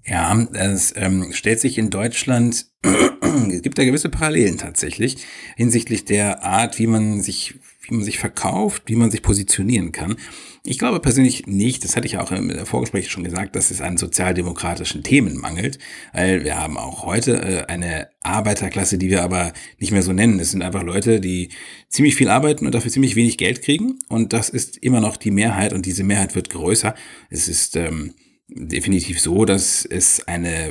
[0.07, 6.45] Ja, es ähm, stellt sich in Deutschland, es gibt da gewisse Parallelen tatsächlich hinsichtlich der
[6.45, 7.57] Art, wie man sich,
[7.89, 10.17] wie man sich verkauft, wie man sich positionieren kann.
[10.65, 13.97] Ich glaube persönlich nicht, das hatte ich auch im Vorgespräch schon gesagt, dass es an
[13.97, 15.79] sozialdemokratischen Themen mangelt,
[16.13, 20.39] weil wir haben auch heute äh, eine Arbeiterklasse, die wir aber nicht mehr so nennen.
[20.39, 21.49] Es sind einfach Leute, die
[21.89, 25.31] ziemlich viel arbeiten und dafür ziemlich wenig Geld kriegen und das ist immer noch die
[25.31, 26.95] Mehrheit und diese Mehrheit wird größer.
[27.31, 28.15] Es ist ähm,
[28.49, 30.71] definitiv so, dass es eine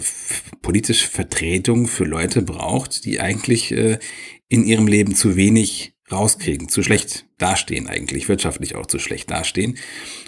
[0.62, 4.00] politische Vertretung für Leute braucht, die eigentlich äh,
[4.50, 9.78] in ihrem Leben zu wenig rauskriegen, zu schlecht dastehen eigentlich, wirtschaftlich auch zu schlecht dastehen.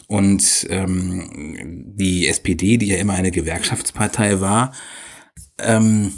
[0.07, 4.73] Und ähm, die SPD, die ja immer eine Gewerkschaftspartei war,
[5.57, 6.13] ähm,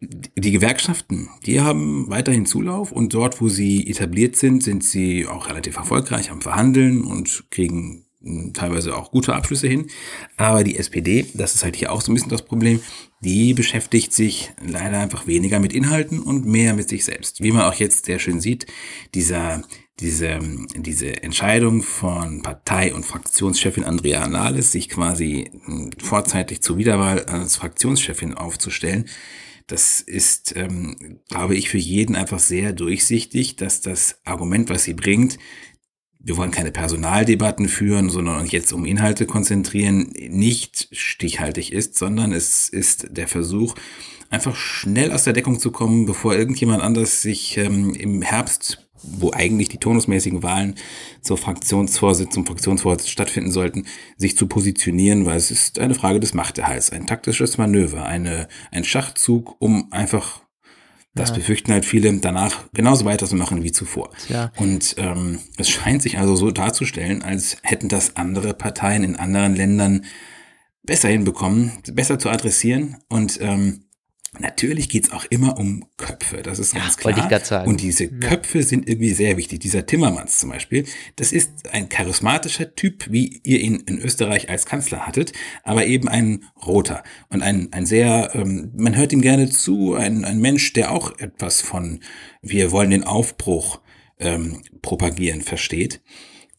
[0.00, 5.48] die Gewerkschaften, die haben weiterhin Zulauf und dort, wo sie etabliert sind, sind sie auch
[5.48, 8.06] relativ erfolgreich am Verhandeln und kriegen
[8.52, 9.88] teilweise auch gute Abschlüsse hin.
[10.36, 12.80] Aber die SPD, das ist halt hier auch so ein bisschen das Problem,
[13.20, 17.42] die beschäftigt sich leider einfach weniger mit Inhalten und mehr mit sich selbst.
[17.42, 18.66] Wie man auch jetzt sehr schön sieht,
[19.14, 19.62] dieser,
[20.00, 20.38] diese,
[20.74, 25.50] diese Entscheidung von Partei- und Fraktionschefin Andrea Nahles, sich quasi
[25.98, 29.06] vorzeitig zur Wiederwahl als Fraktionschefin aufzustellen,
[29.70, 34.94] das ist, ähm, glaube ich, für jeden einfach sehr durchsichtig, dass das Argument, was sie
[34.94, 35.38] bringt,
[36.22, 42.32] wir wollen keine Personaldebatten führen, sondern uns jetzt um Inhalte konzentrieren, nicht stichhaltig ist, sondern
[42.32, 43.74] es ist der Versuch,
[44.28, 49.32] einfach schnell aus der Deckung zu kommen, bevor irgendjemand anders sich ähm, im Herbst, wo
[49.32, 50.74] eigentlich die turnusmäßigen Wahlen
[51.22, 53.86] zur Fraktionsvorsitz, zum Fraktionsvorsitz stattfinden sollten,
[54.18, 58.84] sich zu positionieren, weil es ist eine Frage des Machterhalts, ein taktisches Manöver, eine, ein
[58.84, 60.42] Schachzug, um einfach
[61.14, 61.36] das ja.
[61.36, 64.10] befürchten halt viele, danach genauso weiterzumachen wie zuvor.
[64.28, 64.52] Ja.
[64.56, 69.56] Und ähm, es scheint sich also so darzustellen, als hätten das andere Parteien in anderen
[69.56, 70.04] Ländern
[70.84, 72.98] besser hinbekommen, besser zu adressieren.
[73.08, 73.84] Und ähm,
[74.38, 77.14] Natürlich geht's auch immer um Köpfe, das ist ganz ja, klar.
[77.44, 77.68] sagen.
[77.68, 79.58] Und diese Köpfe sind irgendwie sehr wichtig.
[79.58, 80.84] Dieser Timmermans zum Beispiel,
[81.16, 85.32] das ist ein charismatischer Typ, wie ihr ihn in Österreich als Kanzler hattet,
[85.64, 90.24] aber eben ein roter und ein, ein sehr, ähm, man hört ihm gerne zu, ein,
[90.24, 91.98] ein Mensch, der auch etwas von
[92.40, 93.80] wir wollen den Aufbruch
[94.20, 96.02] ähm, propagieren versteht.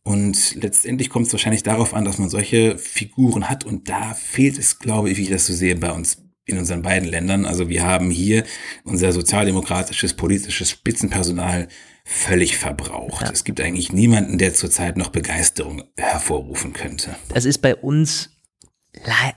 [0.04, 4.58] Und letztendlich kommt es wahrscheinlich darauf an, dass man solche Figuren hat und da fehlt
[4.58, 7.46] es, glaube ich, wie ich das so sehe, bei uns in unseren beiden Ländern.
[7.46, 8.44] Also wir haben hier
[8.84, 11.68] unser sozialdemokratisches politisches Spitzenpersonal
[12.04, 13.24] völlig verbraucht.
[13.28, 13.32] Ja.
[13.32, 17.16] Es gibt eigentlich niemanden, der zurzeit noch Begeisterung hervorrufen könnte.
[17.30, 18.32] Das ist bei uns,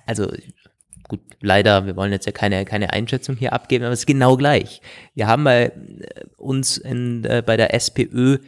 [0.06, 0.32] also
[1.08, 4.36] gut, leider, wir wollen jetzt ja keine, keine Einschätzung hier abgeben, aber es ist genau
[4.36, 4.80] gleich.
[5.14, 5.70] Wir haben bei äh,
[6.36, 8.38] uns in, äh, bei der SPÖ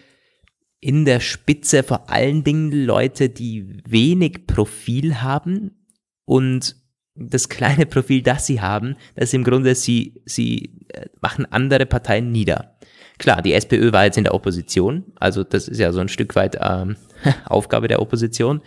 [0.80, 5.86] in der Spitze vor allen Dingen Leute, die wenig Profil haben
[6.24, 6.76] und
[7.16, 11.86] das kleine Profil, das sie haben, das ist im Grunde, sie, sie äh, machen andere
[11.86, 12.76] Parteien nieder.
[13.18, 16.34] Klar, die SPÖ war jetzt in der Opposition, also das ist ja so ein Stück
[16.36, 16.96] weit ähm,
[17.46, 18.60] Aufgabe der Opposition.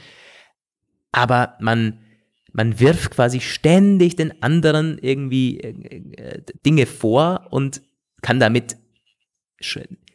[1.11, 1.99] Aber man,
[2.51, 7.81] man wirft quasi ständig den anderen irgendwie äh, äh Dinge vor und
[8.21, 8.75] kann damit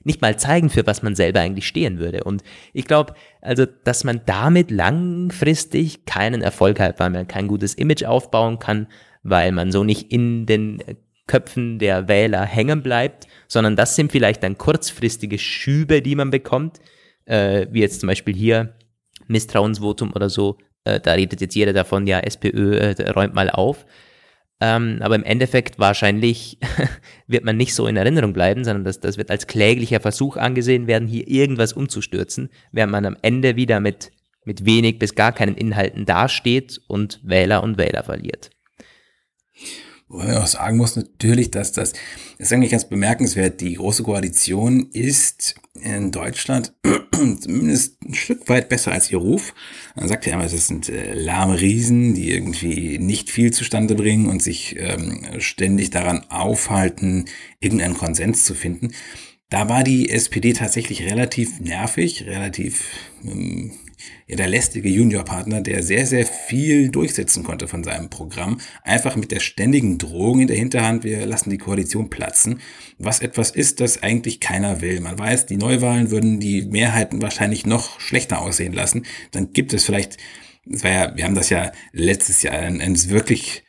[0.05, 2.25] nicht mal zeigen, für was man selber eigentlich stehen würde.
[2.25, 7.75] Und ich glaube, also, dass man damit langfristig keinen Erfolg hat, weil man kein gutes
[7.75, 8.87] Image aufbauen kann,
[9.23, 10.83] weil man so nicht in den
[11.27, 16.81] Köpfen der Wähler hängen bleibt, sondern das sind vielleicht dann kurzfristige Schübe, die man bekommt,
[17.25, 18.75] äh, wie jetzt zum Beispiel hier
[19.27, 20.59] Misstrauensvotum oder so.
[20.85, 23.87] Äh, da redet jetzt jeder davon, ja, SPÖ äh, räumt mal auf.
[24.67, 26.57] Ähm, aber im Endeffekt wahrscheinlich
[27.27, 30.87] wird man nicht so in Erinnerung bleiben, sondern das, das wird als kläglicher Versuch angesehen
[30.87, 34.11] werden, hier irgendwas umzustürzen, während man am Ende wieder mit,
[34.47, 38.49] mit wenig bis gar keinen Inhalten dasteht und Wähler und Wähler verliert.
[40.09, 42.01] Wobei man auch sagen muss natürlich, dass das, das
[42.39, 46.75] ist eigentlich ganz bemerkenswert, die Große Koalition ist in Deutschland
[47.13, 49.55] zumindest ein Stück weit besser als ihr Ruf.
[49.95, 54.29] Man sagt ja immer, das sind äh, lahme Riesen, die irgendwie nicht viel zustande bringen
[54.29, 57.27] und sich ähm, ständig daran aufhalten,
[57.61, 58.93] irgendeinen Konsens zu finden.
[59.51, 62.87] Da war die SPD tatsächlich relativ nervig, relativ
[63.25, 63.73] ähm,
[64.27, 69.31] ja, der lästige Juniorpartner, der sehr, sehr viel durchsetzen konnte von seinem Programm, einfach mit
[69.31, 72.61] der ständigen Drohung in der Hinterhand, wir lassen die Koalition platzen,
[72.99, 75.01] was etwas ist, das eigentlich keiner will.
[75.01, 79.05] Man weiß, die Neuwahlen würden die Mehrheiten wahrscheinlich noch schlechter aussehen lassen.
[79.33, 80.17] Dann gibt es vielleicht,
[80.65, 83.65] das war ja, wir haben das ja letztes Jahr, ein, ein wirklich,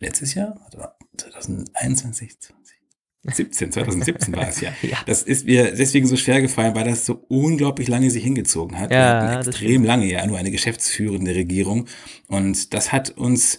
[0.00, 0.60] letztes Jahr?
[1.16, 2.36] 2021,
[3.32, 4.72] 17, 2017 war es ja.
[4.82, 4.98] ja.
[5.06, 8.90] Das ist mir deswegen so schwer gefallen, weil das so unglaublich lange sich hingezogen hat.
[8.90, 11.86] Ja, extrem lange ja nur eine geschäftsführende Regierung.
[12.26, 13.58] Und das hat uns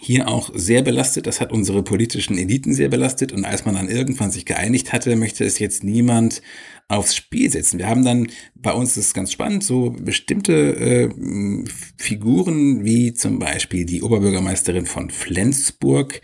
[0.00, 1.28] hier auch sehr belastet.
[1.28, 3.30] Das hat unsere politischen Eliten sehr belastet.
[3.32, 6.42] Und als man dann irgendwann sich geeinigt hatte, möchte es jetzt niemand
[6.88, 7.78] aufs Spiel setzen.
[7.78, 11.64] Wir haben dann bei uns, das ist ganz spannend, so bestimmte äh,
[11.96, 16.20] Figuren wie zum Beispiel die Oberbürgermeisterin von Flensburg,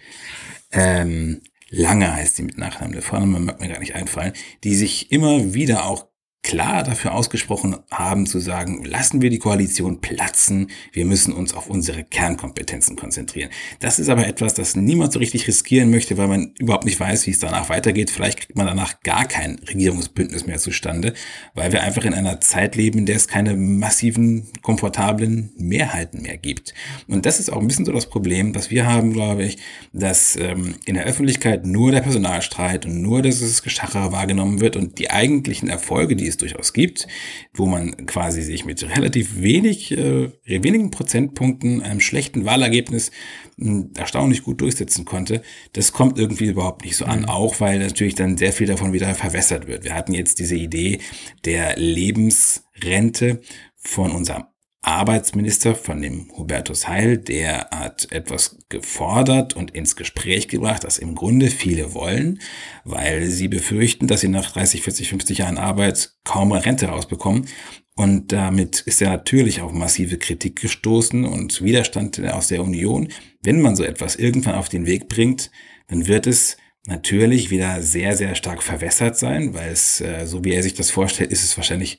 [0.73, 1.41] ähm,
[1.71, 4.33] Lange heißt sie mit Nachnamen, der Vorname mag mir gar nicht einfallen,
[4.65, 6.07] die sich immer wieder auch
[6.43, 11.69] klar dafür ausgesprochen haben zu sagen, lassen wir die Koalition platzen, wir müssen uns auf
[11.69, 13.51] unsere Kernkompetenzen konzentrieren.
[13.81, 17.27] Das ist aber etwas, das niemand so richtig riskieren möchte, weil man überhaupt nicht weiß,
[17.27, 18.11] wie es danach weitergeht.
[18.11, 21.13] Vielleicht kriegt man danach gar kein Regierungsbündnis mehr zustande,
[21.55, 26.39] weil wir einfach in einer Zeit leben, in der es keine massiven, komfortablen Mehrheiten mehr
[26.39, 26.73] gibt.
[27.09, 29.59] Und das ist auch ein bisschen so das Problem, was wir haben, glaube ich,
[29.93, 34.99] dass ähm, in der Öffentlichkeit nur der Personalstreit und nur das Geschacher wahrgenommen wird und
[34.99, 37.07] die eigentlichen Erfolge, die es durchaus gibt,
[37.55, 43.11] wo man quasi sich mit relativ wenig, äh, wenigen Prozentpunkten einem schlechten Wahlergebnis
[43.57, 47.29] mh, hm, erstaunlich gut durchsetzen konnte, das kommt irgendwie überhaupt nicht so an, mhm.
[47.29, 49.85] auch weil natürlich dann sehr viel davon wieder verwässert wird.
[49.85, 51.01] Wir hatten jetzt diese Idee
[51.45, 53.41] der Lebensrente
[53.77, 54.45] von unserem
[54.89, 61.15] Arbeitsminister von dem Hubertus Heil, der hat etwas gefordert und ins Gespräch gebracht, das im
[61.15, 62.41] Grunde viele wollen,
[62.85, 67.47] weil sie befürchten, dass sie nach 30, 40, 50 Jahren Arbeit kaum Rente rausbekommen.
[67.95, 73.09] Und damit ist er natürlich auf massive Kritik gestoßen und Widerstand aus der Union.
[73.43, 75.51] Wenn man so etwas irgendwann auf den Weg bringt,
[75.89, 80.53] dann wird es natürlich wieder sehr, sehr stark verwässert sein, weil es, äh, so wie
[80.53, 81.99] er sich das vorstellt, ist es wahrscheinlich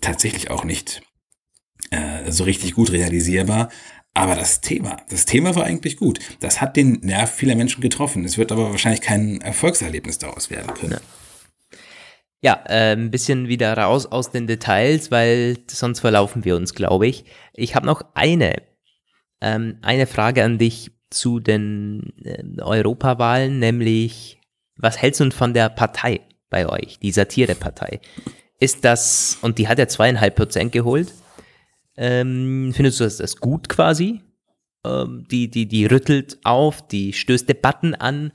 [0.00, 1.02] tatsächlich auch nicht
[1.90, 3.70] äh, so richtig gut realisierbar.
[4.14, 6.20] Aber das Thema, das Thema war eigentlich gut.
[6.40, 8.24] Das hat den Nerv vieler Menschen getroffen.
[8.24, 10.92] Es wird aber wahrscheinlich kein Erfolgserlebnis daraus werden können.
[10.92, 11.00] Ja.
[12.42, 17.06] Ja, äh, ein bisschen wieder raus aus den Details, weil sonst verlaufen wir uns, glaube
[17.06, 17.24] ich.
[17.54, 18.62] Ich habe noch eine,
[19.40, 24.38] ähm, eine Frage an dich zu den äh, Europawahlen, nämlich
[24.76, 26.20] was hältst du von der Partei
[26.50, 28.00] bei euch, die Satirepartei?
[28.60, 31.14] Ist das, und die hat ja zweieinhalb Prozent geholt,
[31.96, 34.20] ähm, findest du das, das gut quasi?
[34.84, 38.32] Ähm, die, die, die rüttelt auf, die stößt Debatten an.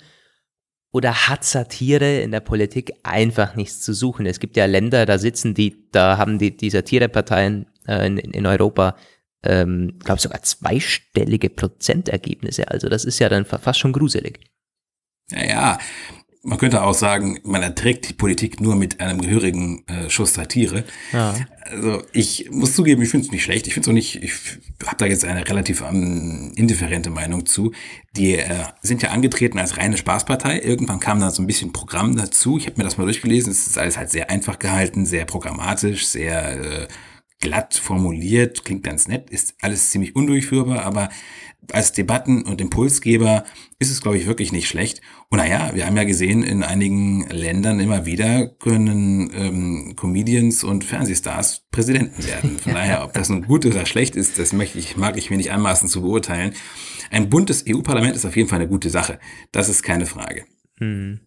[0.94, 4.26] Oder hat Satire in der Politik einfach nichts zu suchen?
[4.26, 8.46] Es gibt ja Länder, da sitzen die, da haben die, die Satireparteien äh, in, in
[8.46, 8.98] Europa,
[9.44, 12.70] ähm, glaube sogar zweistellige Prozentergebnisse.
[12.70, 14.42] Also das ist ja dann fast schon gruselig.
[15.32, 15.80] Naja,
[16.44, 20.86] man könnte auch sagen, man erträgt die Politik nur mit einem gehörigen äh, Schuss Satire.
[21.14, 21.36] Ja.
[21.66, 23.68] Also ich muss zugeben, ich finde es nicht schlecht.
[23.68, 24.34] Ich finde es auch nicht, ich
[24.86, 27.74] habe da jetzt eine relativ ähm, indifferente Meinung zu.
[28.16, 30.62] Die äh, sind ja angetreten als reine Spaßpartei.
[30.62, 32.58] Irgendwann kam da so ein bisschen Programm dazu.
[32.58, 33.52] Ich habe mir das mal durchgelesen.
[33.52, 36.88] Es ist alles halt sehr einfach gehalten, sehr programmatisch, sehr äh,
[37.40, 41.10] glatt formuliert, klingt ganz nett, ist alles ziemlich undurchführbar, aber
[41.72, 43.44] als Debatten- und Impulsgeber
[43.82, 45.02] ist es, glaube ich, wirklich nicht schlecht.
[45.30, 50.84] Und naja, wir haben ja gesehen, in einigen Ländern immer wieder können ähm, Comedians und
[50.84, 52.60] Fernsehstars Präsidenten werden.
[52.60, 55.38] Von daher, ob das nun gut oder schlecht ist, das möchte ich, mag ich mir
[55.38, 56.54] nicht anmaßen zu beurteilen.
[57.10, 59.18] Ein buntes EU-Parlament ist auf jeden Fall eine gute Sache.
[59.52, 60.46] Das ist keine Frage.
[60.78, 61.20] Hm.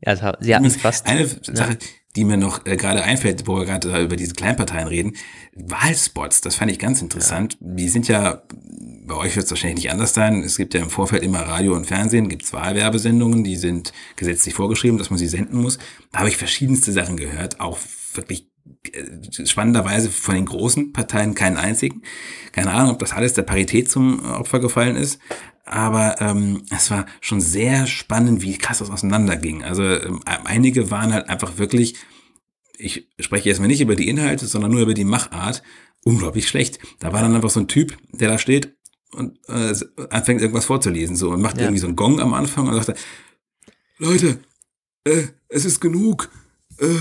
[0.00, 1.06] Ja, sie hatten fast.
[1.06, 1.78] Eine Sache, ja
[2.18, 5.12] die mir noch äh, gerade einfällt, wo wir gerade über diese Kleinparteien reden.
[5.54, 7.56] Wahlspots, das fand ich ganz interessant.
[7.60, 7.74] Ja.
[7.74, 8.42] Die sind ja,
[9.06, 10.42] bei euch wird es wahrscheinlich nicht anders sein.
[10.42, 14.54] Es gibt ja im Vorfeld immer Radio und Fernsehen, gibt es Wahlwerbesendungen, die sind gesetzlich
[14.54, 15.78] vorgeschrieben, dass man sie senden muss.
[16.10, 17.78] Da habe ich verschiedenste Sachen gehört, auch
[18.14, 18.50] wirklich
[18.92, 22.02] äh, spannenderweise von den großen Parteien keinen einzigen.
[22.50, 25.20] Keine Ahnung, ob das alles der Parität zum Opfer gefallen ist
[25.70, 29.64] aber ähm, es war schon sehr spannend, wie krass das auseinanderging.
[29.64, 31.96] Also ähm, einige waren halt einfach wirklich,
[32.76, 35.62] ich spreche jetzt mal nicht über die Inhalte, sondern nur über die Machart,
[36.04, 36.78] unglaublich schlecht.
[36.98, 38.76] Da war dann einfach so ein Typ, der da steht
[39.12, 39.74] und äh,
[40.10, 41.64] anfängt irgendwas vorzulesen so und macht ja.
[41.64, 42.98] irgendwie so einen Gong am Anfang und sagt,
[43.98, 44.40] Leute,
[45.04, 46.30] äh, es ist genug.
[46.78, 46.96] Äh,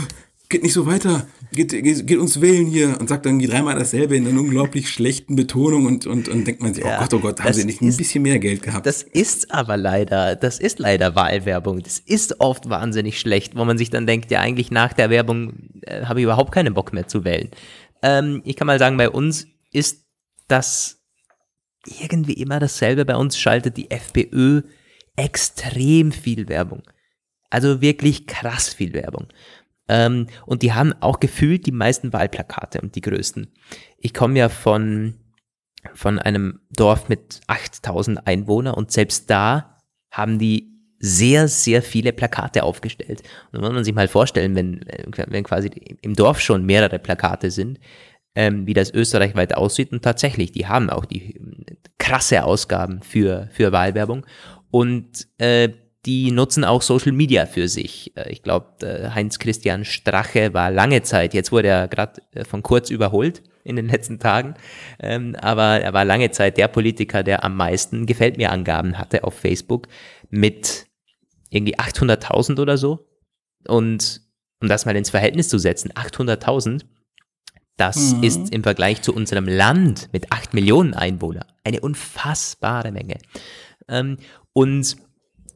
[0.50, 4.16] geht nicht so weiter, geht, geht, geht uns wählen hier und sagt dann dreimal dasselbe
[4.16, 7.14] in einer unglaublich schlechten Betonung und, und, und denkt man sich, oh ja, oh Gott,
[7.14, 8.86] oh Gott, haben sie nicht ist, ein bisschen mehr Geld gehabt.
[8.86, 11.82] Das ist aber leider, das ist leider Wahlwerbung.
[11.82, 15.54] Das ist oft wahnsinnig schlecht, wo man sich dann denkt, ja eigentlich nach der Werbung
[15.82, 17.50] äh, habe ich überhaupt keinen Bock mehr zu wählen.
[18.02, 20.06] Ähm, ich kann mal sagen, bei uns ist
[20.48, 21.00] das
[22.00, 23.06] irgendwie immer dasselbe.
[23.06, 24.62] Bei uns schaltet die FPÖ
[25.16, 26.84] extrem viel Werbung.
[27.50, 29.28] Also wirklich krass viel Werbung.
[29.90, 33.52] Ähm, und die haben auch gefühlt die meisten Wahlplakate und die größten.
[33.98, 35.16] Ich komme ja von,
[35.94, 39.78] von einem Dorf mit 8000 Einwohnern und selbst da
[40.12, 43.22] haben die sehr, sehr viele Plakate aufgestellt.
[43.52, 44.84] Und muss man sich mal vorstellen, wenn,
[45.28, 45.70] wenn quasi
[46.02, 47.80] im Dorf schon mehrere Plakate sind,
[48.36, 49.92] ähm, wie das österreichweit aussieht.
[49.92, 54.26] Und tatsächlich, die haben auch die äh, krasse Ausgaben für, für Wahlwerbung.
[54.72, 55.70] Und äh,
[56.06, 58.16] die nutzen auch Social Media für sich.
[58.16, 62.64] Äh, ich glaube, äh, Heinz-Christian Strache war lange Zeit, jetzt wurde er gerade äh, von
[62.64, 64.54] Kurz überholt in den letzten Tagen,
[65.00, 69.24] ähm, aber er war lange Zeit der Politiker, der am meisten Gefällt mir Angaben hatte
[69.26, 69.88] auf Facebook
[70.30, 70.86] mit
[71.50, 73.08] irgendwie 800.000 oder so.
[73.68, 74.22] Und
[74.62, 76.84] um das mal ins Verhältnis zu setzen, 800.000,
[77.76, 78.24] das mhm.
[78.24, 83.18] ist im Vergleich zu unserem Land mit 8 Millionen Einwohnern eine unfassbare Menge.
[83.88, 84.18] Ähm,
[84.54, 84.98] und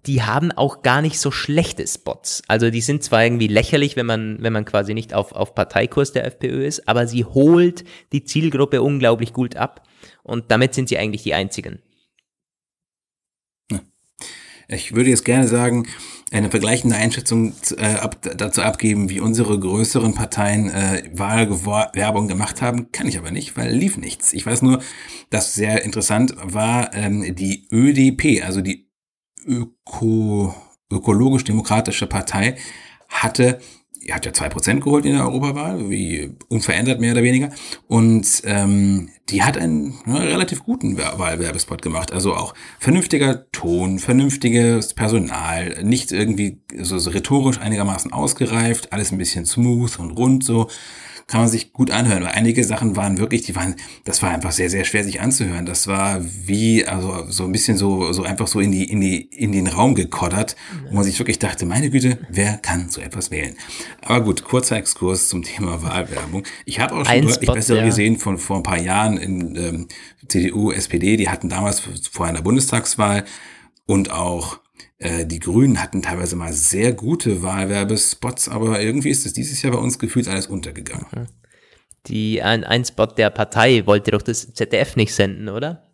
[0.05, 2.41] die haben auch gar nicht so schlechte Spots.
[2.47, 6.11] Also die sind zwar irgendwie lächerlich, wenn man, wenn man quasi nicht auf, auf Parteikurs
[6.11, 9.87] der FPÖ ist, aber sie holt die Zielgruppe unglaublich gut ab.
[10.23, 11.79] Und damit sind sie eigentlich die einzigen.
[14.67, 15.85] Ich würde jetzt gerne sagen,
[16.31, 22.89] eine vergleichende Einschätzung äh, ab, dazu abgeben, wie unsere größeren Parteien äh, Wahlwerbung gemacht haben,
[22.93, 24.31] kann ich aber nicht, weil lief nichts.
[24.31, 24.81] Ich weiß nur,
[25.29, 28.90] dass sehr interessant war ähm, die ÖDP, also die
[29.45, 30.53] Öko,
[30.91, 32.57] ökologisch-demokratische Partei
[33.09, 33.59] hatte,
[34.09, 37.49] hat ja zwei Prozent geholt in der Europawahl, wie unverändert mehr oder weniger.
[37.87, 42.11] Und ähm, die hat einen ja, relativ guten Wahlwerbespot gemacht.
[42.11, 49.17] Also auch vernünftiger Ton, vernünftiges Personal, nicht irgendwie so, so rhetorisch einigermaßen ausgereift, alles ein
[49.17, 50.67] bisschen smooth und rund so
[51.27, 52.23] kann man sich gut anhören.
[52.23, 55.65] Weil einige Sachen waren wirklich, die waren, das war einfach sehr, sehr schwer sich anzuhören.
[55.65, 59.21] Das war wie, also so ein bisschen so, so einfach so in die, in die,
[59.21, 60.55] in den Raum gekoddert,
[60.89, 63.55] wo man sich wirklich dachte, meine Güte, wer kann so etwas wählen?
[64.01, 66.43] Aber gut, kurzer Exkurs zum Thema Wahlwerbung.
[66.65, 67.85] Ich habe auch schon ein deutlich Spot, bessere ja.
[67.85, 69.87] gesehen von vor ein paar Jahren in ähm,
[70.27, 73.25] CDU, SPD, die hatten damals vor einer Bundestagswahl
[73.85, 74.59] und auch
[75.01, 79.79] die Grünen hatten teilweise mal sehr gute Wahlwerbespots, aber irgendwie ist es dieses Jahr bei
[79.79, 81.07] uns gefühlt alles untergegangen.
[81.11, 81.27] Mhm.
[82.07, 85.87] Die, ein, ein Spot der Partei wollte doch das ZDF nicht senden, oder?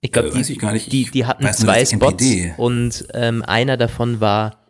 [0.00, 0.58] Ich glaube, äh, die,
[0.88, 2.24] die, die, hatten zwei Spots
[2.56, 4.66] und ähm, einer davon war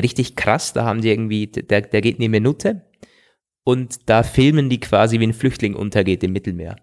[0.00, 0.72] richtig krass.
[0.72, 2.82] Da haben die irgendwie, der, der geht eine Minute
[3.64, 6.76] und da filmen die quasi, wie ein Flüchtling untergeht im Mittelmeer.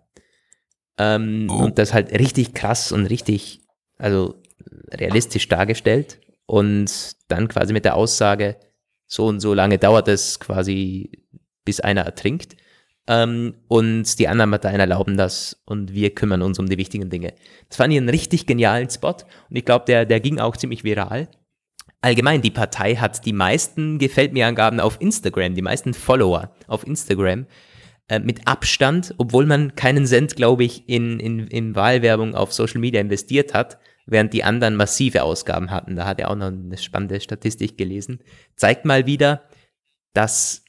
[0.98, 1.64] Ähm, oh.
[1.64, 3.62] Und das halt richtig krass und richtig,
[3.98, 4.42] also
[4.92, 6.92] realistisch dargestellt und
[7.28, 8.58] dann quasi mit der Aussage,
[9.08, 11.12] so und so lange dauert es quasi,
[11.66, 12.56] bis einer ertrinkt.
[13.08, 17.34] Ähm, und die anderen Parteien erlauben das und wir kümmern uns um die wichtigen Dinge.
[17.68, 19.16] Das fand ich einen richtig genialen Spot
[19.50, 21.28] und ich glaube, der, der ging auch ziemlich viral.
[22.02, 26.86] Allgemein, die Partei hat die meisten Gefällt mir Angaben auf Instagram, die meisten Follower auf
[26.86, 27.48] Instagram
[28.10, 32.80] äh, mit Abstand, obwohl man keinen Cent, glaube ich, in, in, in Wahlwerbung auf Social
[32.80, 33.80] Media investiert hat,
[34.10, 35.96] während die anderen massive Ausgaben hatten.
[35.96, 38.20] Da hat er auch noch eine spannende Statistik gelesen.
[38.56, 39.44] Zeigt mal wieder,
[40.14, 40.64] dass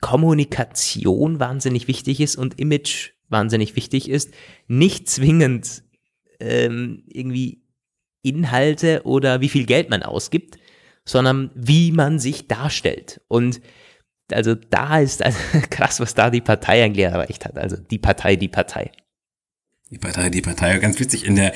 [0.00, 4.32] Kommunikation wahnsinnig wichtig ist und Image wahnsinnig wichtig ist.
[4.66, 5.82] Nicht zwingend
[6.40, 7.62] ähm, irgendwie
[8.22, 10.58] Inhalte oder wie viel Geld man ausgibt,
[11.04, 13.20] sondern wie man sich darstellt.
[13.28, 13.60] Und
[14.32, 15.38] also da ist also
[15.70, 17.58] krass, was da die Partei eigentlich erreicht hat.
[17.58, 18.90] Also die Partei, die Partei.
[19.90, 20.78] Die Partei, die Partei.
[20.78, 21.52] Ganz witzig in der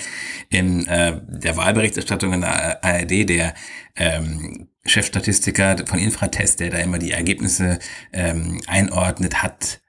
[0.50, 3.54] in äh, der Wahlberichterstattung in der ARD der
[3.96, 7.80] ähm, Chefstatistiker von Infratest, der da immer die Ergebnisse
[8.12, 9.80] ähm, einordnet, hat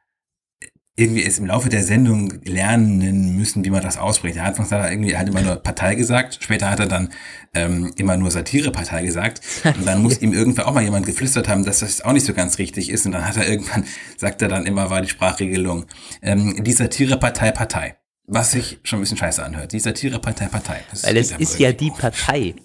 [0.96, 4.38] irgendwie es im Laufe der Sendung lernen müssen, wie man das ausspricht.
[4.38, 7.10] Er anfangs hat er irgendwie halt immer nur Partei gesagt, später hat er dann
[7.54, 11.64] ähm, immer nur Satirepartei gesagt und dann muss ihm irgendwann auch mal jemand geflüstert haben,
[11.64, 13.86] dass das auch nicht so ganz richtig ist und dann hat er irgendwann,
[14.18, 15.86] sagt er dann immer, war die Sprachregelung,
[16.22, 18.01] ähm, die Satirepartei Partei.
[18.34, 19.74] Was sich schon ein bisschen scheiße anhört.
[19.74, 20.80] Die Satirepartei Partei.
[20.90, 22.56] Das Weil es ist ja die Partei.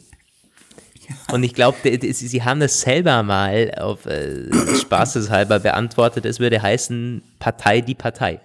[1.32, 1.76] Und ich glaube,
[2.12, 4.44] sie haben das selber mal auf äh,
[4.76, 6.24] Spaßeshalber beantwortet.
[6.24, 8.40] Es würde heißen Partei die Partei.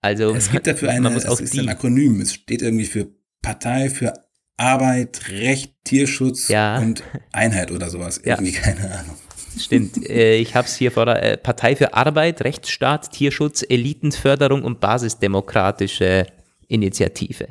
[0.00, 2.22] Also es gibt dafür eine, man muss auch es ist ein Akronym.
[2.22, 3.08] Es steht irgendwie für
[3.42, 4.14] Partei für
[4.56, 6.78] Arbeit, Recht, Tierschutz ja.
[6.78, 8.22] und Einheit oder sowas.
[8.24, 8.60] Irgendwie ja.
[8.60, 9.16] keine Ahnung.
[9.58, 9.98] Stimmt.
[10.08, 14.80] Äh, ich habe es hier vor der äh, Partei für Arbeit, Rechtsstaat, Tierschutz, Elitenförderung und
[14.80, 16.26] basisdemokratische
[16.68, 17.48] Initiative.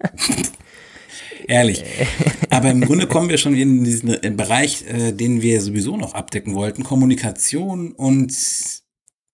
[1.48, 1.82] Ehrlich.
[2.50, 6.54] Aber im Grunde kommen wir schon in diesen Bereich, äh, den wir sowieso noch abdecken
[6.54, 6.84] wollten.
[6.84, 8.32] Kommunikation und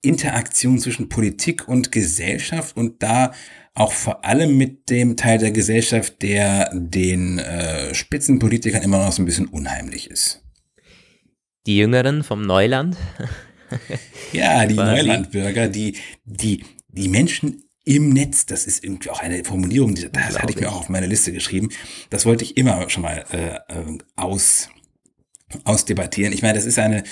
[0.03, 3.33] Interaktion zwischen Politik und Gesellschaft und da
[3.74, 9.22] auch vor allem mit dem Teil der Gesellschaft, der den äh, Spitzenpolitikern immer noch so
[9.22, 10.43] ein bisschen unheimlich ist.
[11.66, 12.97] Die Jüngeren vom Neuland.
[14.33, 19.95] ja, die Neulandbürger, die, die, die Menschen im Netz, das ist irgendwie auch eine Formulierung,
[19.95, 21.68] die, das hatte ich mir auch auf meine Liste geschrieben.
[22.11, 24.68] Das wollte ich immer schon mal äh, äh, aus,
[25.62, 26.32] ausdebattieren.
[26.32, 27.05] Ich meine, das ist eine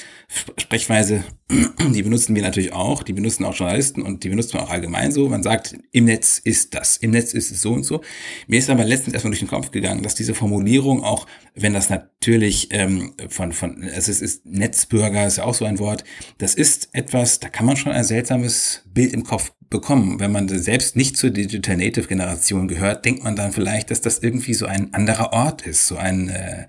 [0.59, 1.23] Sprechweise,
[1.95, 5.13] die benutzen wir natürlich auch, die benutzen auch Journalisten und die benutzen wir auch allgemein
[5.13, 5.29] so.
[5.29, 8.01] Man sagt, im Netz ist das, im Netz ist es so und so.
[8.49, 11.89] Mir ist aber letztens erstmal durch den Kopf gegangen, dass diese Formulierung auch, wenn das
[11.89, 16.03] natürlich ähm, von, von, es ist Netzbürger, ist ja auch so ein Wort,
[16.39, 20.21] das ist etwas, da kann man schon ein seltsames Bild im Kopf bekommen.
[20.21, 24.21] Wenn man selbst nicht zur Digital Native Generation gehört, denkt man dann vielleicht, dass das
[24.21, 26.67] irgendwie so ein anderer Ort ist, so ein äh,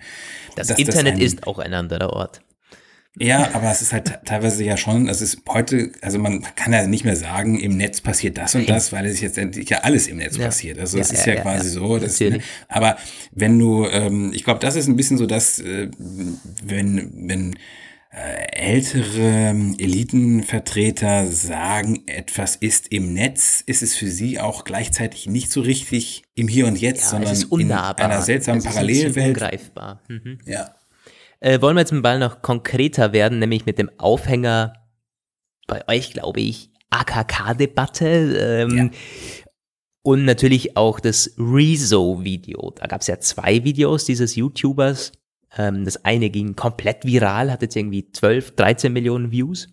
[0.55, 2.41] Das Internet das ein, ist auch ein anderer Ort.
[3.17, 6.85] Ja, aber es ist halt teilweise ja schon, es ist heute, also man kann ja
[6.85, 10.07] nicht mehr sagen, im Netz passiert das und das, weil es jetzt endlich ja alles
[10.07, 10.47] im Netz ja.
[10.47, 10.79] passiert.
[10.79, 11.97] Also es ja, ist ja, ja quasi so.
[11.97, 12.97] Dass, ne, aber
[13.31, 17.55] wenn du, ähm, ich glaube, das ist ein bisschen so, dass äh, wenn, wenn
[18.15, 25.59] ältere Elitenvertreter sagen, etwas ist im Netz, ist es für sie auch gleichzeitig nicht so
[25.61, 29.35] richtig im Hier und Jetzt, ja, sondern in einer seltsamen es Parallelwelt.
[29.35, 30.01] Ungreifbar.
[30.07, 30.37] Mhm.
[30.45, 30.75] Ja.
[31.41, 34.73] Äh, wollen wir jetzt mal noch konkreter werden, nämlich mit dem Aufhänger
[35.67, 38.07] bei euch, glaube ich, AKK-Debatte.
[38.07, 38.89] Ähm, ja.
[40.03, 42.71] Und natürlich auch das Rezo-Video.
[42.77, 45.11] Da gab es ja zwei Videos dieses YouTubers,
[45.57, 49.67] ähm, das eine ging komplett viral, hat jetzt irgendwie 12, 13 Millionen Views.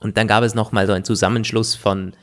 [0.00, 2.14] Und dann gab es nochmal so einen Zusammenschluss von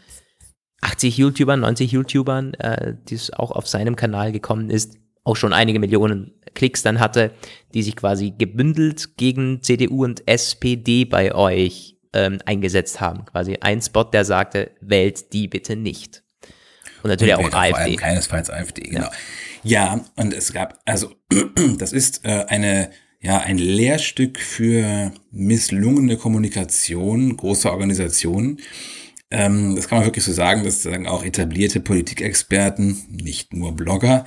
[0.81, 5.53] 80 YouTubern, 90 YouTubern, äh, die es auch auf seinem Kanal gekommen ist, auch schon
[5.53, 7.31] einige Millionen Klicks dann hatte,
[7.73, 13.25] die sich quasi gebündelt gegen CDU und SPD bei euch ähm, eingesetzt haben.
[13.25, 16.23] Quasi ein Spot, der sagte, wählt die bitte nicht.
[17.03, 17.95] Und natürlich und auch AfD.
[17.95, 19.03] Keinesfalls AfD, genau.
[19.03, 19.11] Ja.
[19.67, 21.11] Ja, und es gab, also
[21.77, 22.89] das ist äh, eine,
[23.19, 28.61] ja, ein Lehrstück für misslungene Kommunikation großer Organisationen.
[29.29, 34.23] Ähm, das kann man wirklich so sagen, dass sagen auch etablierte Politikexperten, nicht nur Blogger.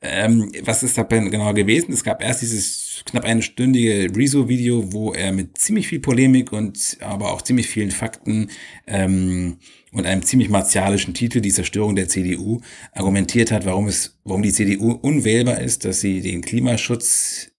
[0.00, 1.92] Ähm, was ist da genau gewesen?
[1.92, 7.32] Es gab erst dieses knapp einstündige Rezo-Video, wo er mit ziemlich viel Polemik und aber
[7.32, 8.50] auch ziemlich vielen Fakten
[8.86, 9.58] ähm,
[9.96, 12.60] und einem ziemlich martialischen Titel, die Zerstörung der CDU,
[12.92, 17.50] argumentiert hat, warum es, warum die CDU unwählbar ist, dass sie den Klimaschutz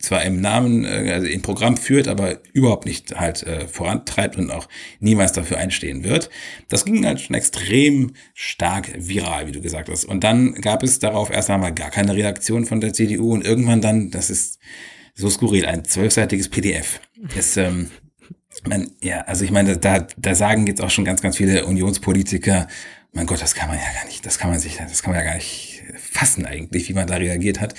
[0.00, 4.50] zwar im Namen, äh, also im Programm führt, aber überhaupt nicht halt äh, vorantreibt und
[4.50, 4.68] auch
[4.98, 6.30] niemals dafür einstehen wird.
[6.68, 10.04] Das ging halt schon extrem stark viral, wie du gesagt hast.
[10.04, 13.80] Und dann gab es darauf erst einmal gar keine Reaktion von der CDU und irgendwann
[13.80, 14.58] dann, das ist
[15.14, 17.00] so skurril, ein zwölfseitiges PDF.
[17.36, 17.88] Das, ähm,
[18.68, 22.68] man, ja, also ich meine, da, da sagen jetzt auch schon ganz, ganz viele Unionspolitiker,
[23.12, 25.20] mein Gott, das kann man ja gar nicht, das kann man sich, das kann man
[25.20, 27.74] ja gar nicht fassen eigentlich, wie man da reagiert hat.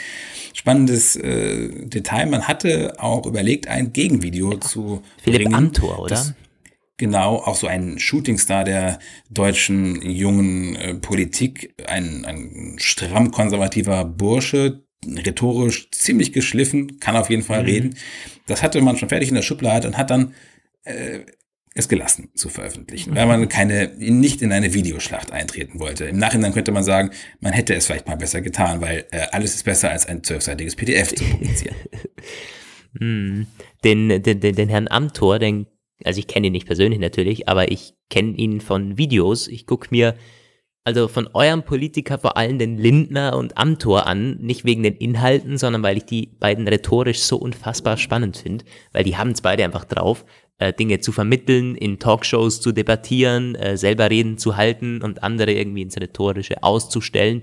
[0.53, 4.61] Spannendes äh, Detail, man hatte auch überlegt, ein Gegenvideo ja.
[4.61, 5.55] zu Philipp bringen.
[5.55, 6.09] Amthor, oder?
[6.09, 6.33] Das,
[6.97, 14.85] genau, auch so ein Shootingstar der deutschen jungen äh, Politik, ein, ein stramm konservativer Bursche,
[15.05, 17.69] rhetorisch ziemlich geschliffen, kann auf jeden Fall mhm.
[17.69, 17.95] reden.
[18.47, 20.33] Das hatte man schon fertig in der Schublade und hat dann
[20.85, 21.25] äh,
[21.77, 26.05] es gelassen zu veröffentlichen, weil man keine, nicht in eine Videoschlacht eintreten wollte.
[26.05, 27.11] Im Nachhinein könnte man sagen,
[27.41, 30.77] man hätte es vielleicht mal besser getan, weil äh, alles ist besser als ein zwölfseitiges
[30.77, 31.75] PDF zu publizieren.
[32.97, 33.47] hm.
[33.83, 35.67] den, den, den, den Herrn Amthor, den,
[36.05, 39.49] also ich kenne ihn nicht persönlich natürlich, aber ich kenne ihn von Videos.
[39.49, 40.15] Ich gucke mir
[40.85, 45.57] also von eurem Politiker vor allem den Lindner und Amthor an, nicht wegen den Inhalten,
[45.57, 48.63] sondern weil ich die beiden rhetorisch so unfassbar spannend finde,
[48.93, 50.25] weil die haben es beide einfach drauf,
[50.57, 55.51] äh, Dinge zu vermitteln, in Talkshows zu debattieren, äh, selber Reden zu halten und andere
[55.51, 57.41] irgendwie ins Rhetorische auszustellen.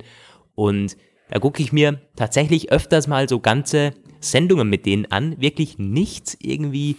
[0.55, 0.97] Und
[1.31, 6.37] da gucke ich mir tatsächlich öfters mal so ganze Sendungen mit denen an, wirklich nichts
[6.41, 6.97] irgendwie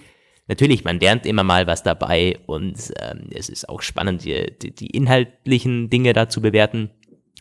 [0.47, 4.71] natürlich, man lernt immer mal was dabei und ähm, es ist auch spannend, die, die,
[4.71, 6.91] die, inhaltlichen Dinge da zu bewerten,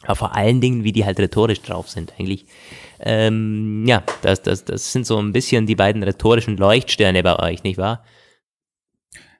[0.03, 2.47] aber vor allen Dingen, wie die halt rhetorisch drauf sind, eigentlich.
[3.01, 7.63] Ähm, ja, das, das, das sind so ein bisschen die beiden rhetorischen Leuchtsterne bei euch,
[7.65, 8.05] nicht wahr?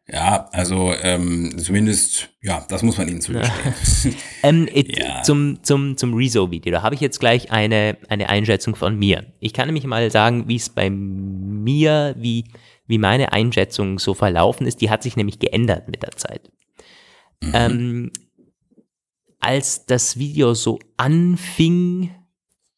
[0.09, 4.17] Ja, also ähm, zumindest, ja, das muss man ihnen zugestehen.
[4.43, 5.23] ähm, it, ja.
[5.23, 9.33] Zum, zum, zum Rezo-Video, da habe ich jetzt gleich eine, eine Einschätzung von mir.
[9.39, 12.45] Ich kann nämlich mal sagen, wie es bei mir, wie
[12.93, 14.83] wie meine Einschätzung so verlaufen ist.
[14.83, 16.51] Die hat sich nämlich geändert mit der Zeit.
[17.41, 17.53] Mhm.
[17.55, 18.13] Ähm,
[19.41, 22.11] als das Video so anfing,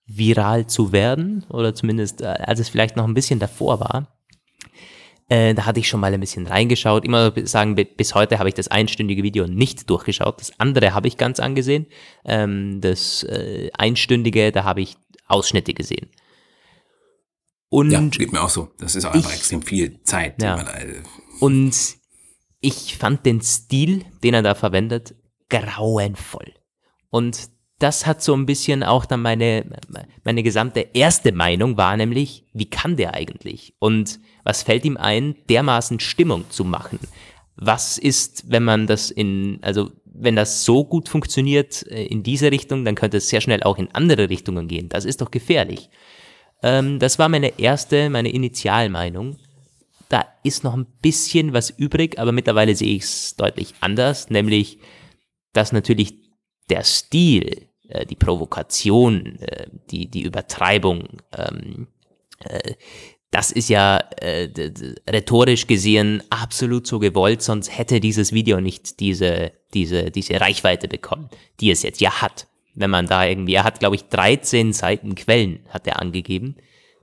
[0.07, 4.14] viral zu werden, oder zumindest äh, als es vielleicht noch ein bisschen davor war,
[5.29, 7.05] äh, da hatte ich schon mal ein bisschen reingeschaut.
[7.05, 10.41] Immer sagen, bis heute habe ich das einstündige Video nicht durchgeschaut.
[10.41, 11.87] Das andere habe ich ganz angesehen.
[12.25, 14.97] Ähm, das äh, einstündige, da habe ich
[15.27, 16.11] Ausschnitte gesehen.
[17.71, 18.71] Und ja, geht mir auch so.
[18.79, 20.41] Das ist auch einfach ich, extrem viel Zeit.
[20.43, 20.63] Ja.
[20.63, 20.73] Da,
[21.41, 21.75] und
[22.61, 25.15] ich fand den Stil, den er da verwendet,
[25.49, 26.53] grauenvoll.
[27.11, 27.49] Und
[27.79, 29.67] das hat so ein bisschen auch dann meine,
[30.23, 33.75] meine gesamte erste Meinung war nämlich, wie kann der eigentlich?
[33.79, 37.01] Und was fällt ihm ein, dermaßen Stimmung zu machen?
[37.57, 42.51] Was ist, wenn man das in, also wenn das so gut funktioniert äh, in diese
[42.51, 44.89] Richtung, dann könnte es sehr schnell auch in andere Richtungen gehen.
[44.89, 45.91] Das ist doch gefährlich.
[46.63, 49.37] Ähm, das war meine erste, meine Initialmeinung.
[50.09, 54.79] Da ist noch ein bisschen was übrig, aber mittlerweile sehe ich es deutlich anders, nämlich,
[55.53, 56.15] dass natürlich
[56.71, 61.89] der Stil, äh, die Provokation, äh, die, die Übertreibung, ähm,
[62.41, 62.75] äh,
[63.35, 64.49] das ist ja äh,
[65.11, 71.29] rhetorisch gesehen absolut so gewollt, sonst hätte dieses Video nicht diese, diese, diese Reichweite bekommen,
[71.59, 72.47] die es jetzt ja hat.
[72.77, 76.55] Wenn man da irgendwie, er hat, glaube ich, 13 Seiten Quellen, hat er angegeben.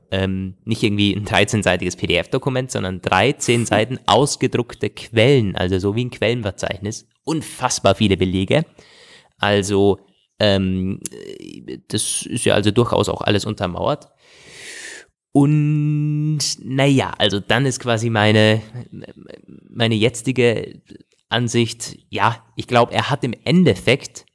[0.10, 6.12] Ähm, nicht irgendwie ein 13-seitiges PDF-Dokument, sondern 13 Seiten ausgedruckte Quellen, also so wie ein
[6.12, 7.10] Quellenverzeichnis.
[7.26, 8.64] Unfassbar viele Belege.
[9.38, 10.00] Also,
[10.40, 11.02] ähm,
[11.90, 14.08] das ist ja also durchaus auch alles untermauert.
[15.34, 18.62] Und naja, also dann ist quasi meine,
[19.70, 20.82] meine jetzige
[21.30, 24.26] Ansicht, ja, ich glaube, er hat im Endeffekt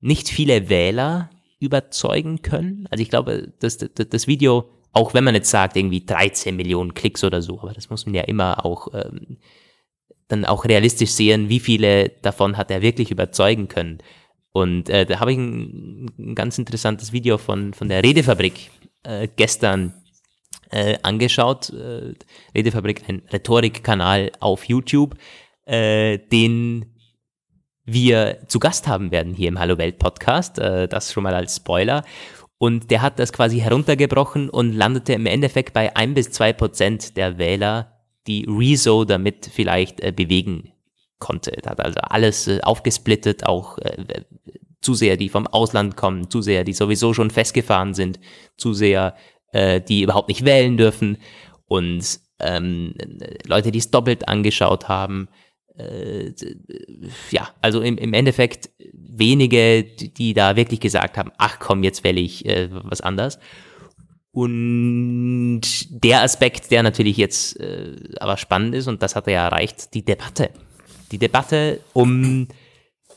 [0.00, 2.86] nicht viele Wähler überzeugen können.
[2.90, 6.92] Also ich glaube, das, das, das Video, auch wenn man jetzt sagt, irgendwie 13 Millionen
[6.92, 9.38] Klicks oder so, aber das muss man ja immer auch ähm,
[10.28, 13.98] dann auch realistisch sehen, wie viele davon hat er wirklich überzeugen können.
[14.52, 18.70] Und äh, da habe ich ein, ein, ganz interessantes Video von, von der Redefabrik
[19.02, 19.94] äh, gestern
[20.72, 21.70] äh, angeschaut.
[21.70, 22.14] Äh,
[22.54, 25.14] Redefabrik, ein Rhetorikkanal auf YouTube,
[25.64, 26.86] äh, den
[27.84, 30.58] wir zu Gast haben werden hier im Hallo Welt Podcast.
[30.58, 32.04] Äh, das schon mal als Spoiler.
[32.58, 37.16] Und der hat das quasi heruntergebrochen und landete im Endeffekt bei ein bis zwei Prozent
[37.16, 40.72] der Wähler, die Rezo damit vielleicht äh, bewegen
[41.18, 41.56] konnte.
[41.56, 44.22] Er hat also alles äh, aufgesplittet, auch äh,
[44.80, 48.20] Zuseher, die vom Ausland kommen, Zuseher, die sowieso schon festgefahren sind,
[48.56, 49.16] Zuseher,
[49.52, 51.18] äh, die überhaupt nicht wählen dürfen
[51.66, 52.94] und ähm,
[53.46, 55.28] Leute, die es doppelt angeschaut haben.
[55.76, 56.32] Äh,
[57.30, 62.20] ja, also im, im Endeffekt wenige, die da wirklich gesagt haben, ach komm, jetzt wähle
[62.20, 63.38] ich äh, was anders.
[64.32, 69.44] Und der Aspekt, der natürlich jetzt äh, aber spannend ist, und das hat er ja
[69.44, 70.50] erreicht, die Debatte.
[71.10, 72.48] Die Debatte um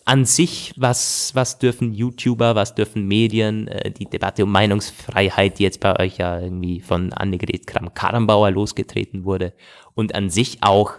[0.05, 5.63] an sich, was, was dürfen YouTuber, was dürfen Medien, äh, die Debatte um Meinungsfreiheit, die
[5.63, 9.53] jetzt bei euch ja irgendwie von Annegret Kramp-Karrenbauer losgetreten wurde
[9.95, 10.93] und an sich auch,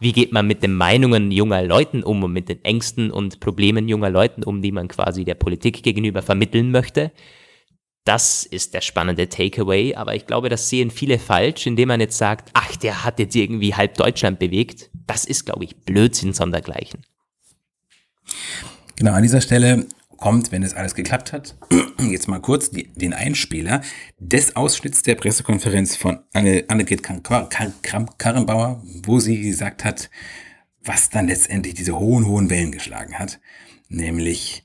[0.00, 3.88] wie geht man mit den Meinungen junger Leuten um und mit den Ängsten und Problemen
[3.88, 7.12] junger Leuten um, die man quasi der Politik gegenüber vermitteln möchte.
[8.04, 12.16] Das ist der spannende Takeaway, aber ich glaube, das sehen viele falsch, indem man jetzt
[12.16, 14.90] sagt, ach, der hat jetzt irgendwie halb Deutschland bewegt.
[15.06, 17.02] Das ist, glaube ich, Blödsinn sondergleichen.
[18.96, 21.56] Genau, an dieser Stelle kommt, wenn es alles geklappt hat,
[22.10, 23.82] jetzt mal kurz die, den Einspieler
[24.18, 30.08] des Ausschnitts der Pressekonferenz von Anne, Annegret Karrenbauer, wo sie gesagt hat,
[30.82, 33.38] was dann letztendlich diese hohen, hohen Wellen geschlagen hat.
[33.88, 34.64] Nämlich,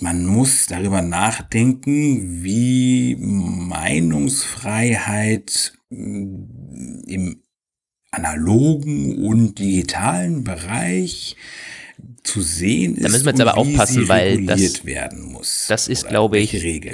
[0.00, 7.42] man muss darüber nachdenken, wie Meinungsfreiheit im
[8.10, 11.36] analogen und digitalen Bereich
[12.22, 13.04] zu sehen ist.
[13.04, 15.66] Da müssen wir jetzt aber aufpassen, weil das, werden muss.
[15.68, 16.52] Das ist, glaube ich,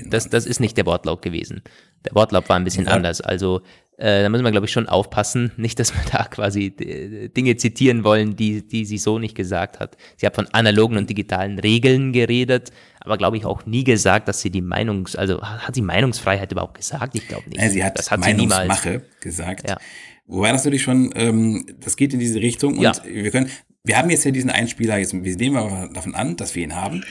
[0.08, 1.62] das, das ist nicht der Wortlaut gewesen.
[2.04, 2.92] Der Wortlaut war ein bisschen ja.
[2.92, 3.20] anders.
[3.20, 3.62] Also
[3.98, 7.56] äh, da müssen wir, glaube ich, schon aufpassen, nicht, dass wir da quasi äh, Dinge
[7.56, 9.96] zitieren wollen, die, die sie so nicht gesagt hat.
[10.16, 12.70] Sie hat von analogen und digitalen Regeln geredet,
[13.00, 16.76] aber glaube ich auch nie gesagt, dass sie die Meinungs, also hat sie Meinungsfreiheit überhaupt
[16.76, 17.16] gesagt?
[17.16, 17.60] Ich glaube nicht.
[17.60, 19.68] Ja, sie hat, das hat Meinungsmache gesagt.
[19.68, 19.78] Ja.
[20.28, 22.92] Wobei das natürlich schon, ähm, das geht in diese Richtung und ja.
[23.04, 23.50] wir können,
[23.84, 27.04] wir haben jetzt ja diesen Einspieler, jetzt, nehmen wir davon an, dass wir ihn haben.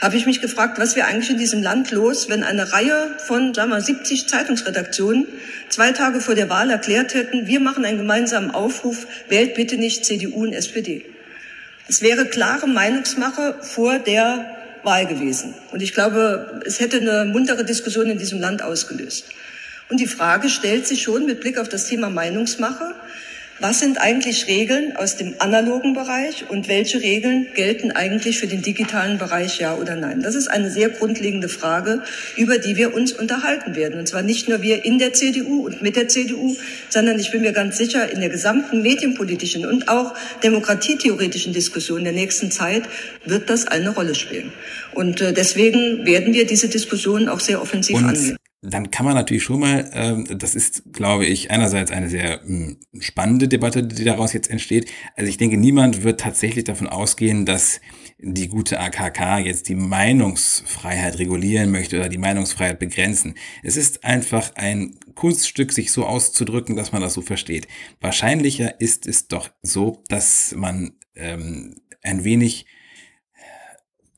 [0.00, 3.54] Habe ich mich gefragt, was wäre eigentlich in diesem Land los, wenn eine Reihe von,
[3.54, 5.26] sagen wir, 70 Zeitungsredaktionen
[5.68, 10.04] zwei Tage vor der Wahl erklärt hätten, wir machen einen gemeinsamen Aufruf, wählt bitte nicht
[10.04, 11.04] CDU und SPD.
[11.88, 14.50] Es wäre klare Meinungsmache vor der
[14.82, 15.54] Wahl gewesen.
[15.70, 19.26] Und ich glaube, es hätte eine muntere Diskussion in diesem Land ausgelöst.
[19.90, 22.94] Und die Frage stellt sich schon mit Blick auf das Thema Meinungsmache,
[23.60, 28.62] was sind eigentlich Regeln aus dem analogen Bereich und welche Regeln gelten eigentlich für den
[28.62, 30.22] digitalen Bereich, ja oder nein?
[30.22, 32.02] Das ist eine sehr grundlegende Frage,
[32.36, 33.98] über die wir uns unterhalten werden.
[33.98, 36.56] Und zwar nicht nur wir in der CDU und mit der CDU,
[36.88, 42.12] sondern ich bin mir ganz sicher, in der gesamten medienpolitischen und auch demokratietheoretischen Diskussion der
[42.12, 42.82] nächsten Zeit
[43.24, 44.52] wird das eine Rolle spielen.
[44.92, 48.36] Und äh, deswegen werden wir diese Diskussion auch sehr offensiv und angehen.
[48.66, 52.76] Dann kann man natürlich schon mal, ähm, das ist, glaube ich, einerseits eine sehr mh,
[52.92, 54.90] hm, spannende Debatte, die daraus jetzt entsteht.
[55.16, 57.80] Also ich denke, niemand wird tatsächlich davon ausgehen, dass
[58.18, 63.34] die gute AKK jetzt die Meinungsfreiheit regulieren möchte oder die Meinungsfreiheit begrenzen.
[63.62, 67.68] Es ist einfach ein Kunststück, sich so auszudrücken, dass man das so versteht.
[68.00, 72.66] Wahrscheinlicher ist es doch so, dass man ähm, ein wenig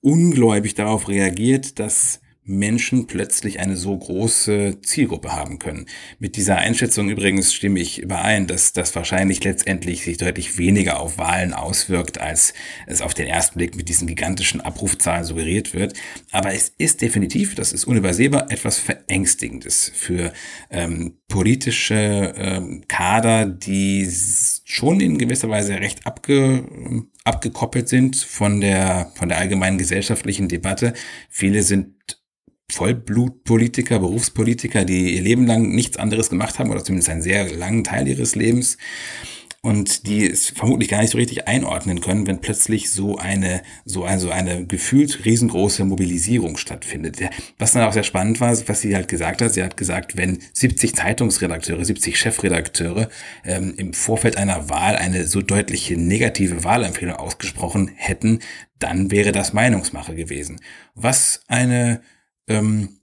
[0.07, 5.87] ungläubig darauf reagiert, dass Menschen plötzlich eine so große Zielgruppe haben können.
[6.21, 11.19] Mit dieser Einschätzung übrigens stimme ich überein, dass das wahrscheinlich letztendlich sich deutlich weniger auf
[11.19, 12.55] Wahlen auswirkt, als
[12.87, 15.95] es auf den ersten Blick mit diesen gigantischen Abrufzahlen suggeriert wird.
[16.31, 20.33] Aber es ist definitiv, das ist unübersehbar, etwas Verängstigendes für
[20.71, 24.09] ähm, politische ähm, Kader, die
[24.65, 26.65] schon in gewisser Weise recht abge,
[27.25, 30.95] abgekoppelt sind von der, von der allgemeinen gesellschaftlichen Debatte.
[31.29, 31.97] Viele sind
[32.77, 37.85] Vollblutpolitiker, Berufspolitiker, die ihr Leben lang nichts anderes gemacht haben oder zumindest einen sehr langen
[37.85, 38.77] Teil ihres Lebens
[39.63, 44.05] und die es vermutlich gar nicht so richtig einordnen können, wenn plötzlich so eine, so
[44.05, 47.19] eine, so eine gefühlt riesengroße Mobilisierung stattfindet.
[47.59, 50.39] Was dann auch sehr spannend war, was sie halt gesagt hat, sie hat gesagt, wenn
[50.53, 53.09] 70 Zeitungsredakteure, 70 Chefredakteure
[53.45, 58.41] ähm, im Vorfeld einer Wahl eine so deutliche negative Wahlempfehlung ausgesprochen hätten,
[58.79, 60.61] dann wäre das Meinungsmache gewesen.
[60.95, 62.03] Was eine
[62.49, 63.01] ähm,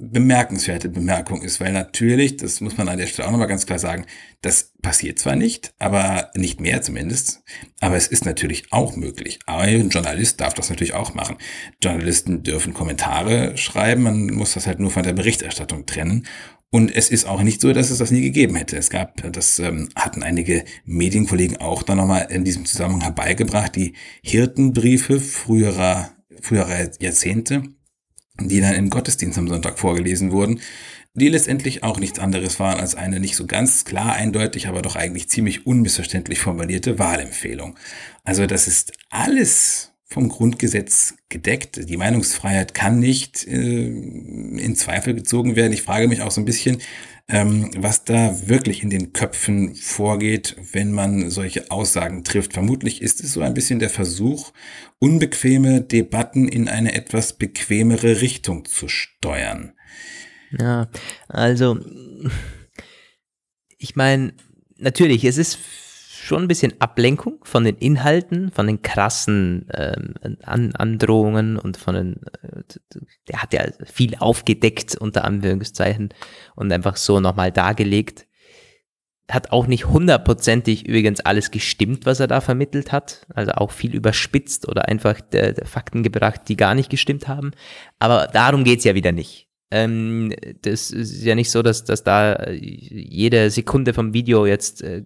[0.00, 3.78] bemerkenswerte Bemerkung ist, weil natürlich, das muss man an der Stelle auch nochmal ganz klar
[3.78, 4.06] sagen,
[4.40, 7.42] das passiert zwar nicht, aber nicht mehr zumindest,
[7.80, 9.40] aber es ist natürlich auch möglich.
[9.46, 11.36] Ein Journalist darf das natürlich auch machen.
[11.82, 16.26] Journalisten dürfen Kommentare schreiben, man muss das halt nur von der Berichterstattung trennen.
[16.72, 18.76] Und es ist auch nicht so, dass es das nie gegeben hätte.
[18.76, 23.94] Es gab, das ähm, hatten einige Medienkollegen auch dann nochmal in diesem Zusammenhang herbeigebracht, die
[24.22, 27.64] Hirtenbriefe früherer, früherer Jahrzehnte
[28.48, 30.60] die dann im Gottesdienst am Sonntag vorgelesen wurden,
[31.14, 34.96] die letztendlich auch nichts anderes waren als eine nicht so ganz klar eindeutig, aber doch
[34.96, 37.76] eigentlich ziemlich unmissverständlich formulierte Wahlempfehlung.
[38.24, 41.88] Also das ist alles vom Grundgesetz gedeckt.
[41.88, 45.72] Die Meinungsfreiheit kann nicht äh, in Zweifel gezogen werden.
[45.72, 46.78] Ich frage mich auch so ein bisschen,
[47.30, 52.52] ähm, was da wirklich in den Köpfen vorgeht, wenn man solche Aussagen trifft.
[52.52, 54.52] Vermutlich ist es so ein bisschen der Versuch,
[54.98, 59.72] unbequeme Debatten in eine etwas bequemere Richtung zu steuern.
[60.58, 60.88] Ja,
[61.28, 61.78] also
[63.78, 64.34] ich meine,
[64.76, 65.58] natürlich, es ist
[66.20, 71.94] schon ein bisschen Ablenkung von den Inhalten, von den krassen ähm, An Androhungen und von
[71.94, 72.62] den, äh,
[73.28, 76.10] der hat ja viel aufgedeckt unter Anführungszeichen
[76.54, 78.26] und einfach so nochmal dargelegt.
[79.30, 83.26] Hat auch nicht hundertprozentig übrigens alles gestimmt, was er da vermittelt hat.
[83.34, 87.52] Also auch viel überspitzt oder einfach der, der Fakten gebracht, die gar nicht gestimmt haben.
[87.98, 89.49] Aber darum geht's ja wieder nicht.
[89.72, 95.04] Ähm, das ist ja nicht so, dass, dass da jede Sekunde vom Video jetzt, äh,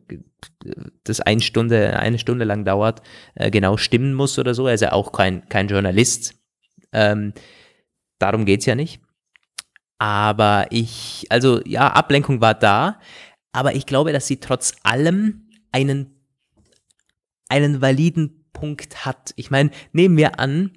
[1.05, 3.03] das eine Stunde, eine Stunde lang dauert,
[3.35, 4.67] äh, genau stimmen muss oder so.
[4.67, 6.35] Er ist ja auch kein, kein Journalist.
[6.93, 7.35] Ähm,
[8.19, 9.01] darum geht's ja nicht.
[9.99, 13.01] Aber ich, also ja, Ablenkung war da,
[13.53, 16.27] aber ich glaube, dass sie trotz allem einen,
[17.49, 19.33] einen validen Punkt hat.
[19.37, 20.73] Ich meine, nehmen wir an,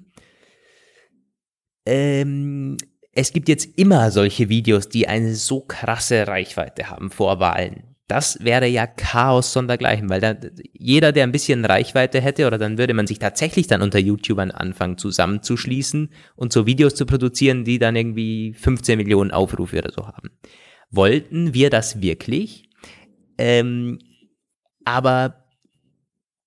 [1.86, 2.76] ähm,
[3.18, 7.96] es gibt jetzt immer solche Videos, die eine so krasse Reichweite haben vor Wahlen.
[8.06, 10.38] Das wäre ja Chaos sondergleichen, weil dann
[10.72, 14.52] jeder, der ein bisschen Reichweite hätte, oder dann würde man sich tatsächlich dann unter YouTubern
[14.52, 20.06] anfangen zusammenzuschließen und so Videos zu produzieren, die dann irgendwie 15 Millionen Aufrufe oder so
[20.06, 20.30] haben.
[20.92, 22.70] Wollten wir das wirklich?
[23.36, 23.98] Ähm,
[24.84, 25.44] aber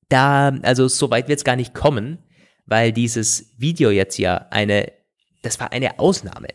[0.07, 2.19] da, also so weit wird es gar nicht kommen,
[2.65, 5.00] weil dieses Video jetzt ja eine
[5.41, 6.47] das war eine Ausnahme.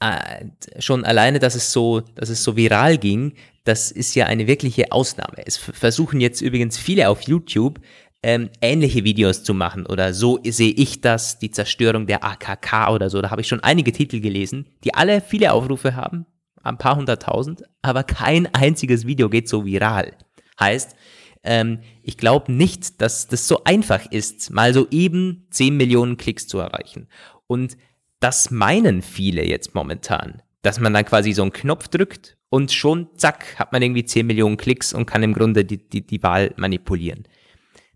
[0.00, 0.46] Äh,
[0.78, 3.34] schon alleine, dass es so, dass es so viral ging,
[3.64, 5.42] das ist ja eine wirkliche Ausnahme.
[5.44, 7.80] Es versuchen jetzt übrigens viele auf YouTube
[8.22, 13.10] ähm, ähnliche Videos zu machen oder so sehe ich das, die Zerstörung der AKK oder
[13.10, 13.20] so.
[13.22, 16.26] Da habe ich schon einige Titel gelesen, die alle viele Aufrufe haben,
[16.62, 20.12] ein paar hunderttausend, aber kein einziges Video geht so viral.
[20.58, 20.94] Heißt,
[21.42, 26.46] ähm, ich glaube nicht, dass das so einfach ist, mal so eben 10 Millionen Klicks
[26.46, 27.08] zu erreichen.
[27.46, 27.78] Und
[28.20, 33.08] das meinen viele jetzt momentan, dass man dann quasi so einen Knopf drückt und schon,
[33.16, 36.52] zack, hat man irgendwie 10 Millionen Klicks und kann im Grunde die, die, die Wahl
[36.56, 37.24] manipulieren.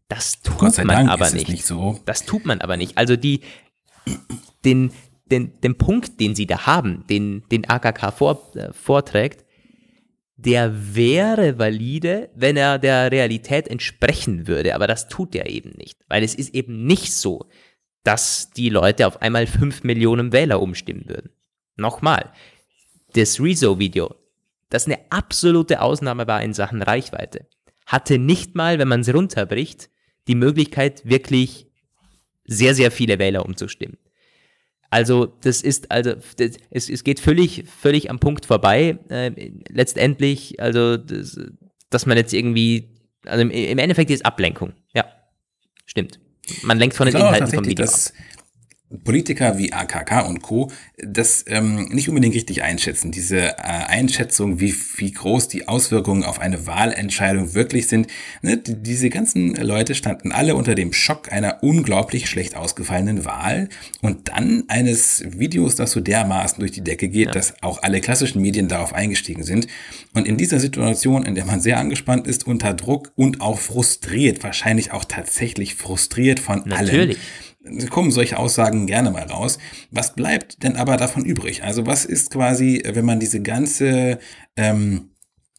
[0.08, 1.48] Das tut man Dank aber nicht.
[1.48, 2.00] nicht so.
[2.04, 2.96] Das tut man aber nicht.
[2.96, 3.40] Also die,
[4.64, 4.92] den,
[5.26, 9.44] den, den Punkt, den sie da haben, den, den AKK vor, äh, vorträgt,
[10.36, 14.74] der wäre valide, wenn er der Realität entsprechen würde.
[14.74, 15.98] Aber das tut er eben nicht.
[16.08, 17.46] Weil es ist eben nicht so,
[18.04, 21.30] dass die Leute auf einmal 5 Millionen Wähler umstimmen würden.
[21.76, 22.32] Nochmal,
[23.14, 24.14] das Rezo-Video,
[24.70, 27.46] das eine absolute Ausnahme war in Sachen Reichweite,
[27.86, 29.90] hatte nicht mal, wenn man es runterbricht,
[30.28, 31.66] die Möglichkeit, wirklich
[32.44, 33.98] sehr, sehr viele Wähler umzustimmen.
[34.90, 38.98] Also das ist, also das, es, es geht völlig, völlig am Punkt vorbei.
[39.08, 41.40] Äh, letztendlich, also das,
[41.90, 42.90] dass man jetzt irgendwie,
[43.24, 44.74] also im, im Endeffekt ist Ablenkung.
[44.94, 45.06] Ja,
[45.86, 46.20] stimmt.
[46.62, 47.92] Man lenkt von den Inhalten vom Video ab.
[49.02, 50.70] Politiker wie AKK und Co.
[50.98, 53.10] das ähm, nicht unbedingt richtig einschätzen.
[53.10, 58.08] Diese äh, Einschätzung, wie, wie groß die Auswirkungen auf eine Wahlentscheidung wirklich sind.
[58.42, 58.58] Ne?
[58.58, 63.68] Diese ganzen Leute standen alle unter dem Schock einer unglaublich schlecht ausgefallenen Wahl
[64.02, 67.32] und dann eines Videos, das so dermaßen durch die Decke geht, ja.
[67.32, 69.66] dass auch alle klassischen Medien darauf eingestiegen sind.
[70.12, 74.42] Und in dieser Situation, in der man sehr angespannt ist, unter Druck und auch frustriert,
[74.42, 77.16] wahrscheinlich auch tatsächlich frustriert von Natürlich.
[77.16, 77.16] allen
[77.90, 79.58] kommen solche Aussagen gerne mal raus.
[79.90, 81.64] Was bleibt denn aber davon übrig?
[81.64, 84.18] Also was ist quasi, wenn man diese ganze
[84.56, 85.10] ähm,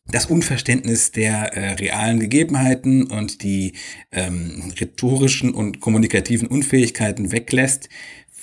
[0.08, 3.74] das Unverständnis der äh, realen Gegebenheiten und die
[4.12, 7.90] ähm, rhetorischen und kommunikativen Unfähigkeiten weglässt,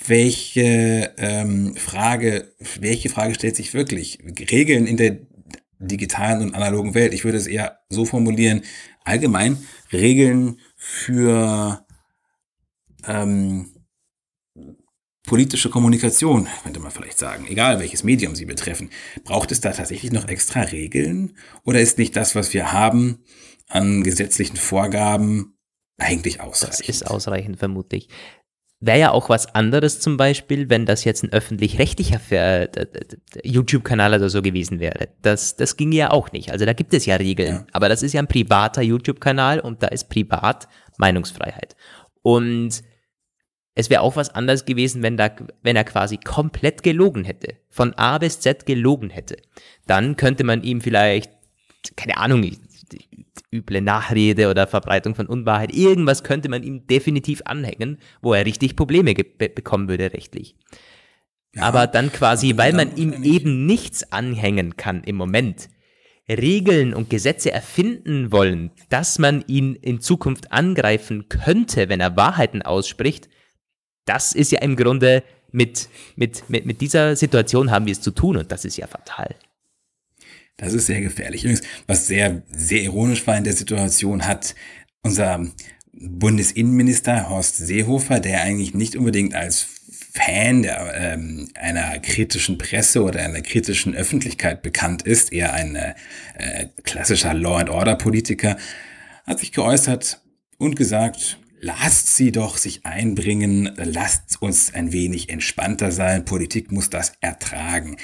[0.06, 4.18] welche ähm, Frage, welche Frage stellt sich wirklich?
[4.50, 5.18] Regeln in der
[5.78, 7.14] digitalen und analogen Welt.
[7.14, 8.62] Ich würde es eher so formulieren,
[9.04, 9.58] allgemein
[9.92, 11.81] Regeln für
[13.06, 13.72] ähm,
[15.26, 18.90] politische Kommunikation, könnte man vielleicht sagen, egal welches Medium sie betreffen.
[19.24, 21.36] Braucht es da tatsächlich noch extra Regeln?
[21.64, 23.24] Oder ist nicht das, was wir haben
[23.68, 25.56] an gesetzlichen Vorgaben,
[25.98, 26.80] eigentlich ausreichend?
[26.80, 28.08] Das ist ausreichend, vermutlich.
[28.80, 32.68] Wäre ja auch was anderes zum Beispiel, wenn das jetzt ein öffentlich-rechtlicher
[33.44, 35.10] YouTube-Kanal oder so gewesen wäre.
[35.22, 36.50] Das, das ging ja auch nicht.
[36.50, 37.54] Also da gibt es ja Regeln.
[37.54, 37.66] Ja.
[37.70, 40.66] Aber das ist ja ein privater YouTube-Kanal und da ist privat
[40.98, 41.76] Meinungsfreiheit.
[42.22, 42.82] Und
[43.74, 45.30] es wäre auch was anderes gewesen, wenn, da,
[45.62, 49.36] wenn er quasi komplett gelogen hätte, von A bis Z gelogen hätte.
[49.86, 51.30] Dann könnte man ihm vielleicht,
[51.96, 52.50] keine Ahnung,
[53.50, 58.76] üble Nachrede oder Verbreitung von Unwahrheit, irgendwas könnte man ihm definitiv anhängen, wo er richtig
[58.76, 60.54] Probleme bekommen würde rechtlich.
[61.54, 65.68] Ja, Aber dann quasi, weil man ihm eben nichts anhängen kann im Moment,
[66.28, 72.62] Regeln und Gesetze erfinden wollen, dass man ihn in Zukunft angreifen könnte, wenn er Wahrheiten
[72.62, 73.28] ausspricht,
[74.04, 78.10] das ist ja im Grunde mit, mit, mit, mit dieser Situation haben wir es zu
[78.10, 79.34] tun und das ist ja fatal.
[80.56, 81.44] Das ist sehr gefährlich.
[81.44, 84.54] Übrigens, was sehr, sehr ironisch war in der Situation, hat
[85.02, 85.46] unser
[85.92, 89.66] Bundesinnenminister Horst Seehofer, der eigentlich nicht unbedingt als
[90.14, 95.94] Fan der, ähm, einer kritischen Presse oder einer kritischen Öffentlichkeit bekannt ist, eher ein äh,
[96.84, 98.56] klassischer Law and Order Politiker,
[99.26, 100.20] hat sich geäußert
[100.58, 106.90] und gesagt, lasst sie doch sich einbringen, lasst uns ein wenig entspannter sein, Politik muss
[106.90, 107.96] das ertragen.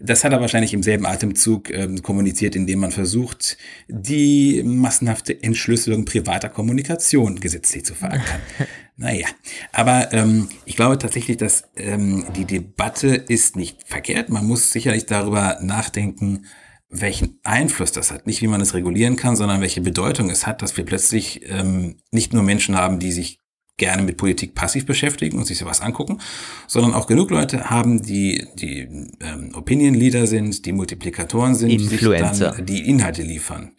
[0.00, 3.56] Das hat er wahrscheinlich im selben Atemzug äh, kommuniziert, indem man versucht,
[3.86, 8.40] die massenhafte Entschlüsselung privater Kommunikation gesetzlich zu verankern.
[8.96, 9.26] Naja,
[9.72, 14.28] aber ähm, ich glaube tatsächlich, dass ähm, die Debatte ist nicht verkehrt.
[14.28, 16.46] Man muss sicherlich darüber nachdenken,
[16.88, 18.26] welchen Einfluss das hat.
[18.26, 21.96] Nicht wie man es regulieren kann, sondern welche Bedeutung es hat, dass wir plötzlich ähm,
[22.10, 23.40] nicht nur Menschen haben, die sich
[23.76, 26.20] gerne mit Politik passiv beschäftigen und sich sowas angucken,
[26.68, 28.82] sondern auch genug Leute haben, die die
[29.20, 32.50] ähm, Opinion Leader sind, die Multiplikatoren sind, Influencer.
[32.52, 33.72] Die, dann die Inhalte liefern.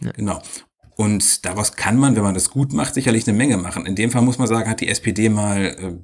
[0.00, 0.12] Ja.
[0.12, 0.42] Genau.
[0.96, 3.86] Und daraus kann man, wenn man das gut macht, sicherlich eine Menge machen.
[3.86, 5.94] In dem Fall muss man sagen, hat die SPD mal äh,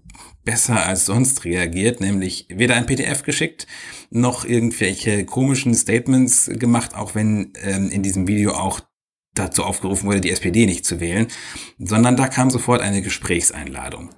[0.47, 3.66] besser als sonst reagiert, nämlich weder ein PDF geschickt,
[4.09, 8.80] noch irgendwelche komischen Statements gemacht, auch wenn ähm, in diesem Video auch
[9.34, 11.26] dazu aufgerufen wurde, die SPD nicht zu wählen,
[11.78, 14.11] sondern da kam sofort eine Gesprächseinladung.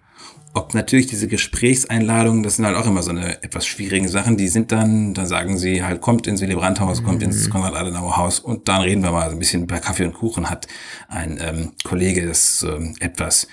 [0.55, 4.49] Ob natürlich diese Gesprächseinladungen, das sind halt auch immer so eine etwas schwierige Sachen, die
[4.49, 7.51] sind dann, da sagen sie halt, kommt ins Willy Brandt-Haus, kommt ins mhm.
[7.51, 10.67] Konrad-Adenauer-Haus und dann reden wir mal so ein bisschen bei Kaffee und Kuchen, hat
[11.09, 13.47] ein ähm, Kollege das ähm, etwas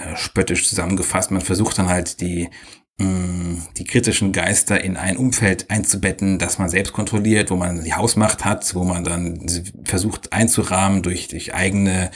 [0.00, 1.30] äh, spöttisch zusammengefasst.
[1.30, 2.48] Man versucht dann halt die
[3.02, 8.44] die kritischen Geister in ein Umfeld einzubetten, das man selbst kontrolliert, wo man die Hausmacht
[8.44, 9.46] hat, wo man dann
[9.84, 12.10] versucht einzurahmen durch, durch eigene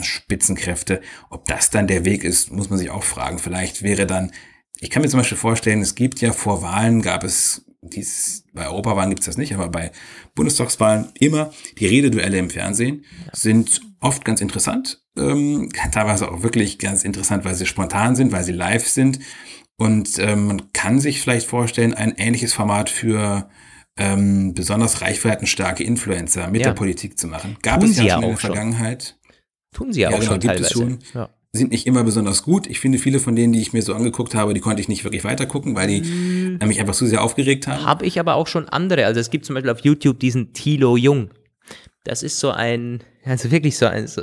[0.00, 1.02] Spitzenkräfte.
[1.28, 3.38] Ob das dann der Weg ist, muss man sich auch fragen.
[3.38, 4.32] Vielleicht wäre dann,
[4.80, 8.66] ich kann mir zum Beispiel vorstellen, es gibt ja vor Wahlen, gab es dies, bei
[8.66, 9.92] Europawahlen gibt es das nicht, aber bei
[10.34, 17.04] Bundestagswahlen immer die Rededuelle im Fernsehen sind oft ganz interessant, ähm, teilweise auch wirklich ganz
[17.04, 19.20] interessant, weil sie spontan sind, weil sie live sind
[19.78, 23.48] und ähm, man kann sich vielleicht vorstellen, ein ähnliches Format für
[23.98, 26.68] ähm, besonders reichweitenstarke Influencer mit ja.
[26.68, 27.56] der Politik zu machen.
[27.62, 29.18] Gab Tun es ja schon in der Vergangenheit.
[29.72, 30.72] Tun sie ja, ja auch genau, schon gibt teilweise.
[30.72, 30.98] Es schon.
[31.14, 31.28] Ja.
[31.52, 32.66] sind nicht immer besonders gut.
[32.66, 35.04] Ich finde, viele von denen, die ich mir so angeguckt habe, die konnte ich nicht
[35.04, 36.66] wirklich weitergucken, weil die mm.
[36.66, 37.84] mich einfach zu sehr aufgeregt haben.
[37.84, 39.04] Habe ich aber auch schon andere.
[39.04, 41.30] Also es gibt zum Beispiel auf YouTube diesen Tilo Jung.
[42.06, 44.22] Das ist so ein, also wirklich so ein, so,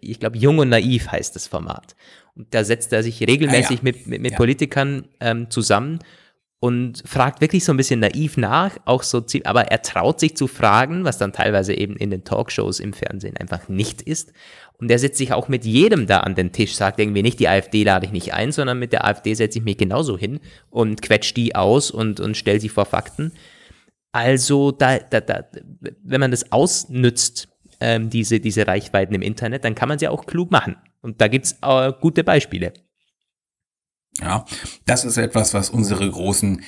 [0.00, 1.96] ich glaube, Jung und Naiv heißt das Format.
[2.34, 3.80] Und da setzt er sich regelmäßig ah, ja.
[3.82, 4.36] mit, mit, mit ja.
[4.36, 6.00] Politikern ähm, zusammen
[6.58, 10.46] und fragt wirklich so ein bisschen naiv nach, auch so, aber er traut sich zu
[10.46, 14.32] fragen, was dann teilweise eben in den Talkshows im Fernsehen einfach nicht ist.
[14.78, 17.48] Und er setzt sich auch mit jedem da an den Tisch, sagt irgendwie nicht, die
[17.48, 21.02] AfD lade ich nicht ein, sondern mit der AfD setze ich mich genauso hin und
[21.02, 23.32] quetscht die aus und, und stelle sie vor Fakten.
[24.16, 25.44] Also, da, da, da,
[26.02, 27.48] wenn man das ausnützt,
[27.80, 30.76] ähm, diese, diese Reichweiten im Internet, dann kann man sie auch klug machen.
[31.02, 32.72] Und da gibt's äh, gute Beispiele.
[34.18, 34.46] Ja,
[34.86, 36.62] das ist etwas, was unsere großen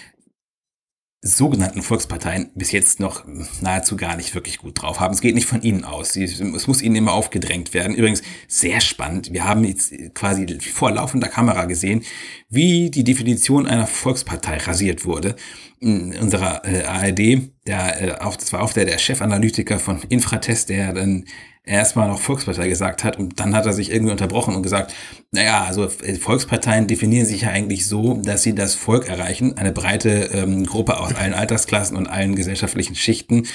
[1.21, 3.25] sogenannten Volksparteien bis jetzt noch
[3.61, 5.13] nahezu gar nicht wirklich gut drauf haben.
[5.13, 6.15] Es geht nicht von ihnen aus.
[6.15, 7.97] Es muss ihnen immer aufgedrängt werden.
[7.97, 9.33] Übrigens sehr spannend.
[9.33, 12.05] Wir haben jetzt quasi vor laufender Kamera gesehen,
[12.49, 15.35] wie die Definition einer Volkspartei rasiert wurde.
[15.81, 20.69] In unserer äh, ARD, der, äh, auch, das war auch der, der Chefanalytiker von Infratest,
[20.69, 21.25] der dann
[21.69, 24.95] erstmal noch Volkspartei gesagt hat und dann hat er sich irgendwie unterbrochen und gesagt,
[25.31, 29.73] naja, also äh, Volksparteien definieren sich ja eigentlich so, dass sie das Volk erreichen, eine
[29.73, 33.47] breite ähm, Gruppe aus allen Altersklassen und allen gesellschaftlichen Schichten.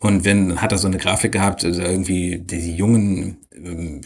[0.00, 4.00] Und wenn, hat er so eine Grafik gehabt, also irgendwie die Jungen ähm,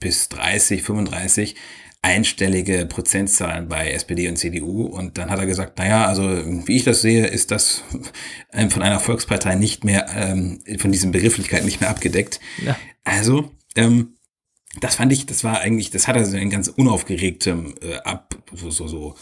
[0.00, 1.56] bis 30, 35,
[2.02, 4.82] einstellige Prozentzahlen bei SPD und CDU.
[4.86, 7.82] Und dann hat er gesagt, naja, also wie ich das sehe, ist das
[8.70, 12.40] von einer Volkspartei nicht mehr, ähm, von diesen Begrifflichkeiten nicht mehr abgedeckt.
[12.64, 12.78] Ja.
[13.04, 14.14] Also, ähm,
[14.80, 18.36] das fand ich, das war eigentlich, das hat er so in ganz unaufgeregtem äh, ab,
[18.52, 19.16] so, so, so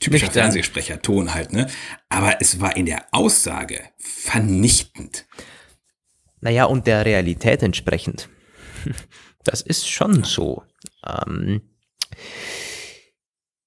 [0.00, 0.42] typischer Nüchtern.
[0.44, 1.68] Fernsehsprecherton halt, ne?
[2.08, 5.26] Aber es war in der Aussage vernichtend.
[6.40, 8.28] Naja, und der Realität entsprechend.
[9.44, 10.62] Das ist schon so.
[11.06, 11.62] Ähm,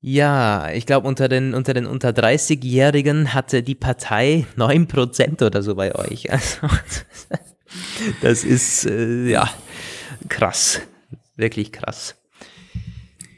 [0.01, 5.75] ja, ich glaube, unter den, unter den unter 30-Jährigen hatte die Partei 9% oder so
[5.75, 6.27] bei euch.
[6.31, 6.67] Also,
[8.21, 9.49] das ist, äh, ja,
[10.27, 10.81] krass.
[11.37, 12.15] Wirklich krass.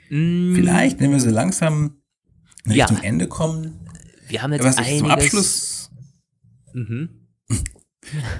[0.09, 0.55] Mm.
[0.55, 2.01] Vielleicht, wenn wir so langsam
[2.65, 3.03] Richtung ja.
[3.03, 3.79] Ende kommen.
[4.27, 4.99] Wir haben jetzt was einiges.
[4.99, 5.91] Zum Abschluss.
[6.73, 7.22] Mhm.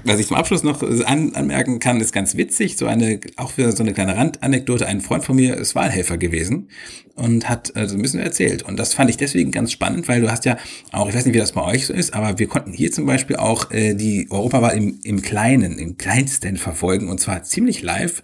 [0.04, 3.72] Was ich zum Abschluss noch an, anmerken kann, ist ganz witzig, so eine, auch für
[3.72, 6.68] so eine kleine Randanekdote, ein Freund von mir ist Wahlhelfer gewesen
[7.14, 8.62] und hat äh, so ein bisschen erzählt.
[8.62, 10.56] Und das fand ich deswegen ganz spannend, weil du hast ja
[10.92, 13.06] auch, ich weiß nicht, wie das bei euch so ist, aber wir konnten hier zum
[13.06, 18.22] Beispiel auch äh, die Europawahl im, im Kleinen, im Kleinsten verfolgen und zwar ziemlich live.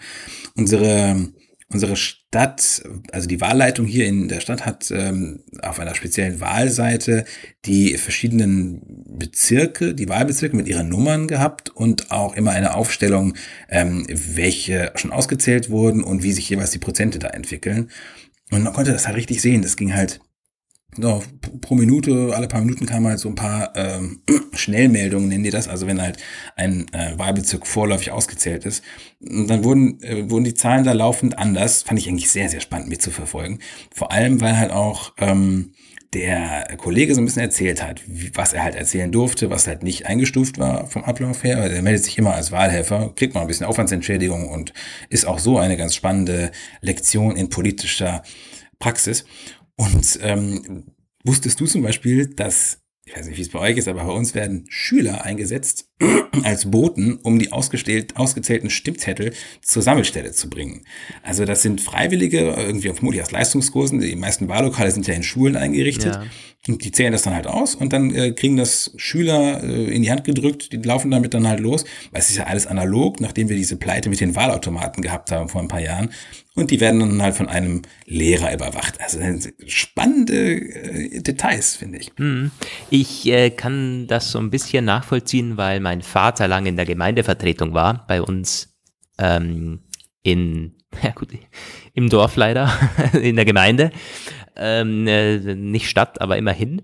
[0.57, 1.31] Unsere
[1.73, 7.25] Unsere Stadt, also die Wahlleitung hier in der Stadt hat ähm, auf einer speziellen Wahlseite
[7.65, 13.35] die verschiedenen Bezirke, die Wahlbezirke mit ihren Nummern gehabt und auch immer eine Aufstellung,
[13.69, 17.91] ähm, welche schon ausgezählt wurden und wie sich jeweils die Prozente da entwickeln.
[18.51, 19.63] Und man konnte das halt richtig sehen.
[19.63, 20.21] Das ging halt
[20.97, 21.23] so,
[21.61, 24.23] pro Minute, alle paar Minuten kamen halt so ein paar ähm,
[24.53, 26.19] Schnellmeldungen, nennen die das, also wenn halt
[26.57, 28.83] ein äh, Wahlbezirk vorläufig ausgezählt ist.
[29.21, 31.83] Und dann wurden, äh, wurden die Zahlen da laufend anders.
[31.83, 33.61] Fand ich eigentlich sehr, sehr spannend mitzuverfolgen.
[33.95, 35.73] Vor allem, weil halt auch ähm,
[36.13, 39.85] der Kollege so ein bisschen erzählt hat, wie, was er halt erzählen durfte, was halt
[39.85, 41.59] nicht eingestuft war vom Ablauf her.
[41.59, 44.73] Also er meldet sich immer als Wahlhelfer, kriegt mal ein bisschen Aufwandsentschädigung und
[45.09, 48.23] ist auch so eine ganz spannende Lektion in politischer
[48.81, 49.25] Praxis.
[49.81, 50.85] Und ähm,
[51.25, 54.13] wusstest du zum Beispiel, dass, ich weiß nicht, wie es bei euch ist, aber bei
[54.13, 55.89] uns werden Schüler eingesetzt
[56.43, 60.85] als Boten, um die ausgezählten Stimmzettel zur Sammelstelle zu bringen.
[61.23, 64.01] Also das sind Freiwillige, irgendwie vermutlich aus Leistungskursen.
[64.01, 66.15] Die meisten Wahllokale sind ja in Schulen eingerichtet.
[66.15, 66.27] Ja.
[66.69, 70.03] Und die zählen das dann halt aus und dann äh, kriegen das Schüler äh, in
[70.03, 71.85] die Hand gedrückt, die laufen damit dann halt los.
[72.11, 75.49] Weil es ist ja alles analog, nachdem wir diese Pleite mit den Wahlautomaten gehabt haben
[75.49, 76.11] vor ein paar Jahren.
[76.55, 79.01] Und die werden dann halt von einem Lehrer überwacht.
[79.01, 79.21] Also
[79.67, 82.13] spannende äh, Details, finde ich.
[82.17, 82.51] Hm.
[82.91, 87.73] Ich äh, kann das so ein bisschen nachvollziehen, weil mein Vater lange in der Gemeindevertretung
[87.73, 88.77] war, bei uns
[89.17, 89.81] ähm,
[90.23, 91.31] in, ja gut,
[91.95, 92.71] im Dorf leider,
[93.15, 93.93] in der Gemeinde
[94.61, 96.83] ähm, äh, nicht Stadt, aber immerhin.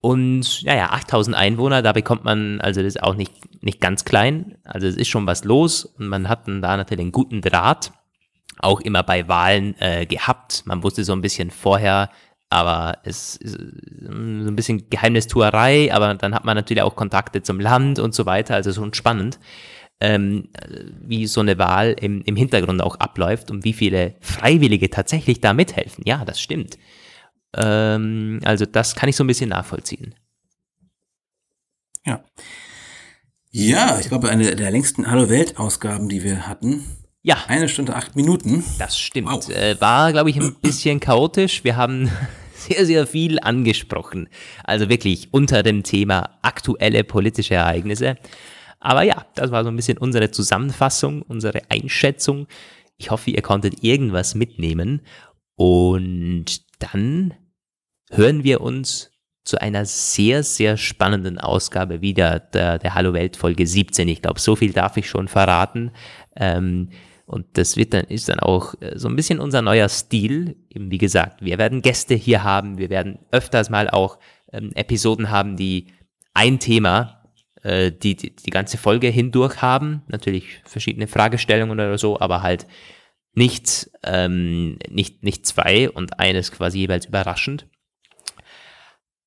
[0.00, 4.04] Und ja, ja, 8000 Einwohner, da bekommt man, also das ist auch nicht, nicht ganz
[4.04, 7.40] klein, also es ist schon was los und man hat dann da natürlich einen guten
[7.40, 7.92] Draht,
[8.58, 10.64] auch immer bei Wahlen äh, gehabt.
[10.66, 12.10] Man wusste so ein bisschen vorher,
[12.50, 13.58] aber es ist äh,
[14.02, 18.26] so ein bisschen Geheimnistuerei, aber dann hat man natürlich auch Kontakte zum Land und so
[18.26, 19.38] weiter, also schon spannend
[20.02, 20.48] ähm,
[21.00, 25.52] wie so eine Wahl im, im Hintergrund auch abläuft und wie viele Freiwillige tatsächlich da
[25.52, 26.02] mithelfen.
[26.06, 26.76] Ja, das stimmt.
[27.56, 30.14] Ähm, also das kann ich so ein bisschen nachvollziehen.
[32.04, 32.24] Ja.
[33.50, 36.84] Ja, ich glaube, eine der längsten Hallo-Welt-Ausgaben, die wir hatten,
[37.22, 37.36] Ja.
[37.46, 38.64] Eine Stunde, acht Minuten.
[38.78, 39.28] Das stimmt.
[39.28, 39.48] Wow.
[39.50, 41.62] Äh, war, glaube ich, ein bisschen chaotisch.
[41.62, 42.10] Wir haben
[42.54, 44.28] sehr, sehr viel angesprochen.
[44.64, 48.16] Also wirklich unter dem Thema aktuelle politische Ereignisse.
[48.80, 52.48] Aber ja, das war so ein bisschen unsere Zusammenfassung, unsere Einschätzung.
[52.96, 55.02] Ich hoffe, ihr konntet irgendwas mitnehmen.
[55.54, 57.34] Und dann
[58.12, 59.10] hören wir uns
[59.44, 64.06] zu einer sehr, sehr spannenden Ausgabe wieder der, der Hallo Welt Folge 17.
[64.08, 65.90] Ich glaube, so viel darf ich schon verraten.
[66.36, 66.90] Ähm,
[67.26, 70.56] und das wird dann, ist dann auch äh, so ein bisschen unser neuer Stil.
[70.70, 72.78] Eben wie gesagt, wir werden Gäste hier haben.
[72.78, 74.18] Wir werden öfters mal auch
[74.52, 75.88] ähm, Episoden haben, die
[76.34, 77.24] ein Thema,
[77.62, 80.02] äh, die, die die ganze Folge hindurch haben.
[80.06, 82.66] Natürlich verschiedene Fragestellungen oder so, aber halt
[83.34, 87.66] nicht, ähm, nicht, nicht zwei und eines quasi jeweils überraschend.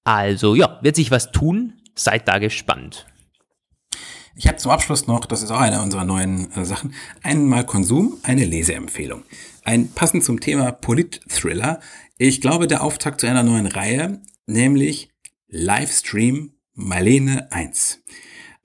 [0.05, 1.73] Also ja, wird sich was tun.
[1.95, 3.05] Seid da gespannt.
[4.37, 8.17] Ich habe zum Abschluss noch, das ist auch eine unserer neuen äh, Sachen, einmal Konsum,
[8.23, 9.23] eine Leseempfehlung.
[9.63, 11.79] Ein passend zum Thema Polit-Thriller.
[12.17, 15.09] Ich glaube, der Auftakt zu einer neuen Reihe, nämlich
[15.47, 18.01] Livestream Marlene 1.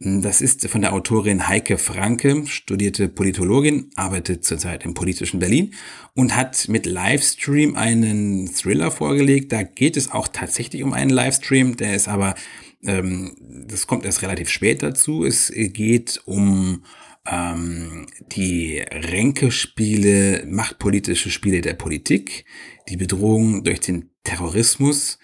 [0.02, 5.74] Das ist von der Autorin Heike Franke, studierte Politologin, arbeitet zurzeit im politischen Berlin
[6.14, 9.52] und hat mit Livestream einen Thriller vorgelegt.
[9.52, 12.34] Da geht es auch tatsächlich um einen Livestream, der ist aber,
[12.82, 13.36] ähm,
[13.68, 15.22] das kommt erst relativ spät dazu.
[15.22, 16.82] Es geht um
[17.30, 22.46] ähm, die Ränkespiele, machtpolitische Spiele der Politik,
[22.88, 25.18] die Bedrohung durch den Terrorismus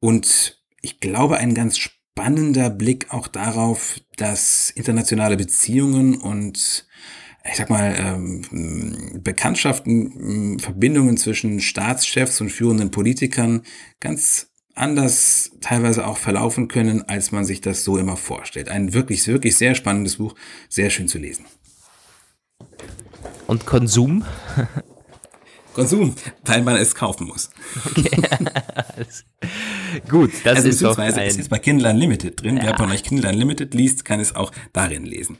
[0.00, 1.78] und ich glaube, ein ganz
[2.16, 6.86] spannender Blick auch darauf, dass internationale Beziehungen und
[7.44, 13.64] ich sag mal, ähm, Bekanntschaften, ähm, Verbindungen zwischen Staatschefs und führenden Politikern
[14.00, 18.70] ganz anders teilweise auch verlaufen können, als man sich das so immer vorstellt.
[18.70, 20.34] Ein wirklich, wirklich sehr spannendes Buch,
[20.70, 21.44] sehr schön zu lesen.
[23.46, 24.24] Und Konsum?
[25.76, 26.14] Konsum,
[26.46, 27.50] weil man es kaufen muss.
[27.84, 28.10] Okay.
[30.08, 31.12] Gut, das also ist doch ein...
[31.18, 32.56] Es ist bei Kindle Unlimited drin.
[32.56, 32.64] Ja.
[32.64, 35.36] Wer von euch Kindle Unlimited liest, kann es auch darin lesen.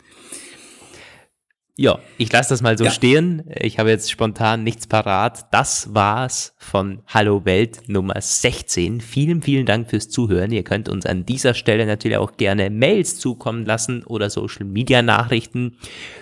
[1.79, 2.91] Ja, ich lasse das mal so ja.
[2.91, 3.51] stehen.
[3.55, 5.53] Ich habe jetzt spontan nichts parat.
[5.53, 9.03] Das war's von Hallo Welt Nummer 16.
[9.03, 10.53] Vielen, vielen Dank fürs Zuhören.
[10.53, 15.03] Ihr könnt uns an dieser Stelle natürlich auch gerne Mails zukommen lassen oder Social Media
[15.03, 15.77] Nachrichten,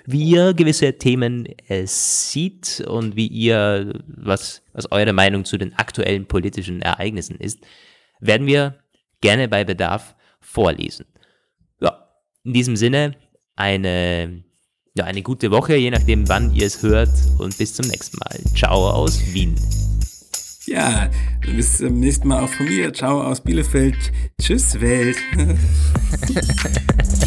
[0.05, 5.73] wie ihr gewisse Themen äh, sieht und wie ihr, was, was eure Meinung zu den
[5.75, 7.61] aktuellen politischen Ereignissen ist,
[8.19, 8.75] werden wir
[9.21, 11.07] gerne bei Bedarf vorlesen.
[11.81, 12.09] Ja,
[12.43, 13.15] in diesem Sinne
[13.55, 14.43] eine
[14.97, 17.11] ja, eine gute Woche, je nachdem, wann ihr es hört.
[17.39, 18.39] Und bis zum nächsten Mal.
[18.55, 19.57] Ciao aus Wien.
[20.66, 21.11] Ja,
[21.41, 22.93] bis zum nächsten Mal auch von mir.
[22.93, 24.12] Ciao aus Bielefeld.
[24.41, 25.16] Tschüss, Welt.